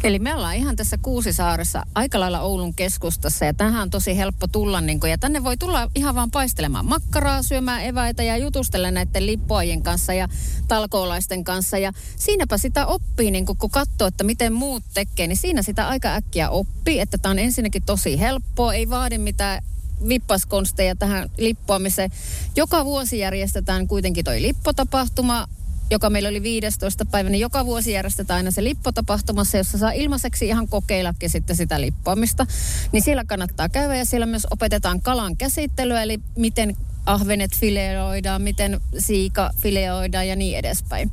Eli 0.04 0.18
me 0.18 0.34
ollaan 0.34 0.56
ihan 0.56 0.76
tässä 0.76 0.98
Kuusisaaressa 1.02 1.82
aika 1.94 2.20
lailla 2.20 2.40
Oulun 2.40 2.74
keskustassa 2.74 3.44
ja 3.44 3.54
tähän 3.54 3.82
on 3.82 3.90
tosi 3.90 4.16
helppo 4.16 4.46
tulla. 4.46 4.80
Niin 4.80 5.00
kun, 5.00 5.10
ja 5.10 5.18
tänne 5.18 5.44
voi 5.44 5.56
tulla 5.56 5.90
ihan 5.94 6.14
vaan 6.14 6.30
paistelemaan 6.30 6.86
makkaraa, 6.86 7.42
syömään 7.42 7.84
eväitä 7.84 8.22
ja 8.22 8.36
jutustella 8.36 8.90
näiden 8.90 9.26
lippuajien 9.26 9.82
kanssa 9.82 10.14
ja 10.14 10.28
talkoolaisten 10.68 11.44
kanssa. 11.44 11.78
Ja 11.78 11.92
siinäpä 12.16 12.58
sitä 12.58 12.86
oppii, 12.86 13.30
niin 13.30 13.46
kun, 13.46 13.56
kun 13.56 13.70
katsoo, 13.70 14.08
että 14.08 14.24
miten 14.24 14.52
muut 14.52 14.84
tekee, 14.94 15.26
niin 15.26 15.36
siinä 15.36 15.62
sitä 15.62 15.88
aika 15.88 16.14
äkkiä 16.14 16.50
oppii. 16.50 17.00
Että 17.00 17.18
tämä 17.18 17.30
on 17.30 17.38
ensinnäkin 17.38 17.82
tosi 17.82 18.20
helppoa, 18.20 18.74
ei 18.74 18.90
vaadi 18.90 19.18
mitään 19.18 19.62
vippaskonsteja 20.08 20.96
tähän 20.96 21.30
lippuamiseen. 21.38 22.10
Joka 22.56 22.84
vuosi 22.84 23.18
järjestetään 23.18 23.88
kuitenkin 23.88 24.24
toi 24.24 24.42
lippotapahtuma, 24.42 25.48
joka 25.90 26.10
meillä 26.10 26.28
oli 26.28 26.42
15. 26.42 27.04
päivä, 27.04 27.30
niin 27.30 27.40
joka 27.40 27.66
vuosi 27.66 27.92
järjestetään 27.92 28.36
aina 28.36 28.50
se 28.50 28.64
lippotapahtumassa, 28.64 29.56
jossa 29.56 29.78
saa 29.78 29.90
ilmaiseksi 29.90 30.46
ihan 30.46 30.68
kokeillakin 30.68 31.30
sitten 31.30 31.56
sitä 31.56 31.80
lippuamista. 31.80 32.46
Niin 32.92 33.02
siellä 33.02 33.24
kannattaa 33.24 33.68
käydä 33.68 33.96
ja 33.96 34.04
siellä 34.04 34.26
myös 34.26 34.46
opetetaan 34.50 35.00
kalan 35.00 35.36
käsittelyä, 35.36 36.02
eli 36.02 36.20
miten 36.36 36.76
ahvenet 37.06 37.56
fileoidaan, 37.56 38.42
miten 38.42 38.80
siika 38.98 39.50
fileoidaan 39.56 40.28
ja 40.28 40.36
niin 40.36 40.58
edespäin. 40.58 41.10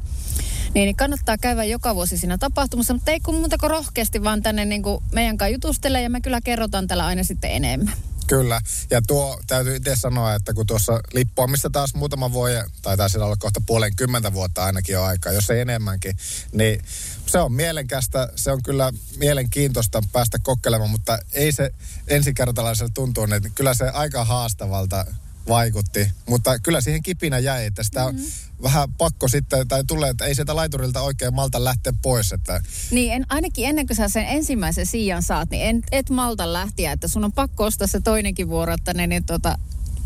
Niin, 0.73 0.85
niin 0.85 0.95
kannattaa 0.95 1.37
käydä 1.37 1.63
joka 1.63 1.95
vuosi 1.95 2.17
siinä 2.17 2.37
tapahtumassa, 2.37 2.93
mutta 2.93 3.11
ei 3.11 3.19
kun 3.19 3.35
muuta 3.35 3.57
kuin 3.57 3.69
rohkeasti 3.69 4.23
vaan 4.23 4.41
tänne 4.43 4.65
niin 4.65 4.83
kuin 4.83 5.03
meidän 5.11 5.37
kanssa 5.37 5.53
jutustella 5.53 5.99
ja 5.99 6.09
me 6.09 6.21
kyllä 6.21 6.41
kerrotaan 6.41 6.87
täällä 6.87 7.05
aina 7.05 7.23
sitten 7.23 7.51
enemmän. 7.51 7.93
Kyllä, 8.33 8.61
ja 8.89 9.01
tuo 9.01 9.39
täytyy 9.47 9.75
itse 9.75 9.95
sanoa, 9.95 10.35
että 10.35 10.53
kun 10.53 10.67
tuossa 10.67 10.99
lippuamista 11.13 11.69
taas 11.69 11.95
muutama 11.95 12.31
vuosi, 12.31 12.55
tai 12.81 12.97
taisi 12.97 13.17
olla 13.17 13.35
kohta 13.35 13.61
puolen 13.65 13.95
kymmentä 13.95 14.33
vuotta 14.33 14.65
ainakin 14.65 14.93
jo 14.93 15.03
aikaa, 15.03 15.31
jos 15.31 15.49
ei 15.49 15.59
enemmänkin, 15.59 16.15
niin 16.51 16.81
se 17.25 17.39
on 17.39 17.53
mielenkästä, 17.53 18.29
se 18.35 18.51
on 18.51 18.63
kyllä 18.63 18.93
mielenkiintoista 19.17 20.03
päästä 20.11 20.37
kokkelemaan, 20.43 20.89
mutta 20.89 21.19
ei 21.33 21.51
se 21.51 21.73
ensikertalaiselle 22.07 22.91
tuntuu, 22.93 23.23
että 23.23 23.49
kyllä 23.55 23.73
se 23.73 23.89
aika 23.89 24.25
haastavalta 24.25 25.05
vaikutti. 25.47 26.11
Mutta 26.29 26.59
kyllä 26.59 26.81
siihen 26.81 27.03
kipinä 27.03 27.39
jäi, 27.39 27.65
että 27.65 27.83
sitä 27.83 28.11
mm-hmm. 28.11 28.25
vähän 28.63 28.93
pakko 28.93 29.27
sitten, 29.27 29.67
tai 29.67 29.83
tulee, 29.83 30.09
että 30.09 30.25
ei 30.25 30.35
sieltä 30.35 30.55
laiturilta 30.55 31.01
oikein 31.01 31.33
malta 31.33 31.63
lähteä 31.63 31.93
pois. 32.01 32.31
Että... 32.31 32.61
Niin, 32.91 33.13
en, 33.13 33.25
ainakin 33.29 33.65
ennen 33.65 33.87
kuin 33.87 33.97
sä 33.97 34.09
sen 34.09 34.25
ensimmäisen 34.25 34.85
siian 34.85 35.23
saat, 35.23 35.49
niin 35.49 35.65
en, 35.65 35.83
et 35.91 36.09
malta 36.09 36.53
lähtiä, 36.53 36.91
että 36.91 37.07
sun 37.07 37.25
on 37.25 37.33
pakko 37.33 37.63
ostaa 37.63 37.87
se 37.87 37.99
toinenkin 37.99 38.49
vuoro, 38.49 38.73
että 38.73 38.93
ne 38.93 39.07
niin 39.07 39.25
tuota, 39.25 39.57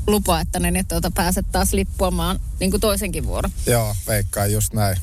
lupa, 0.08 0.40
että 0.40 0.60
ne 0.60 0.72
niin 0.72 0.88
tuota, 0.88 1.12
pääset 1.12 1.46
taas 1.52 1.74
lippuamaan 1.74 2.40
niin 2.60 2.72
kuin 2.72 2.82
toisenkin 2.82 3.26
vuoro. 3.26 3.50
Joo, 3.66 3.96
veikkaa 4.08 4.48
just 4.48 4.74
näin. 4.74 4.98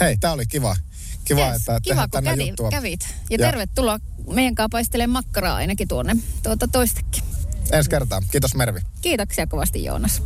Hei, 0.00 0.16
tää 0.16 0.32
oli 0.32 0.46
kiva. 0.46 0.76
Kiva, 1.24 1.48
yes, 1.48 1.56
että 1.56 1.80
kiva, 1.82 2.00
kun 2.00 2.10
tänne 2.10 2.30
kävi, 2.30 2.48
juttua. 2.48 2.70
kävit. 2.70 3.00
Ja, 3.02 3.16
ja 3.30 3.38
tervetuloa 3.38 4.00
meidän 4.30 4.54
kanssa 4.54 4.68
paistelemaan 4.68 5.24
makkaraa 5.24 5.56
ainakin 5.56 5.88
tuonne 5.88 6.16
tuota 6.42 6.68
toistekin. 6.68 7.29
Ensi 7.72 7.90
kertaa. 7.90 8.20
Kiitos 8.30 8.54
Mervi. 8.54 8.80
Kiitoksia 9.00 9.46
kovasti 9.46 9.84
Joonas. 9.84 10.22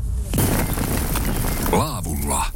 Laavulla. 1.72 2.46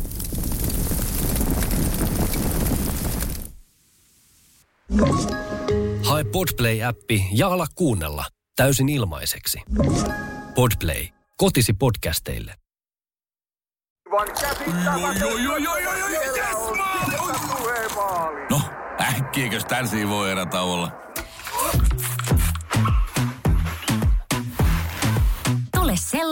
Hae 6.04 6.24
Podplay-appi 6.24 7.24
ja 7.32 7.48
ala 7.48 7.66
kuunnella 7.74 8.24
täysin 8.56 8.88
ilmaiseksi. 8.88 9.58
Podplay. 10.54 11.06
Kotisi 11.36 11.72
podcasteille. 11.72 12.54
No, 18.50 18.60
äkkiäkös 19.00 19.64
tän 19.64 19.88
voi 20.08 20.30
erä 20.30 20.46
olla? 20.60 20.92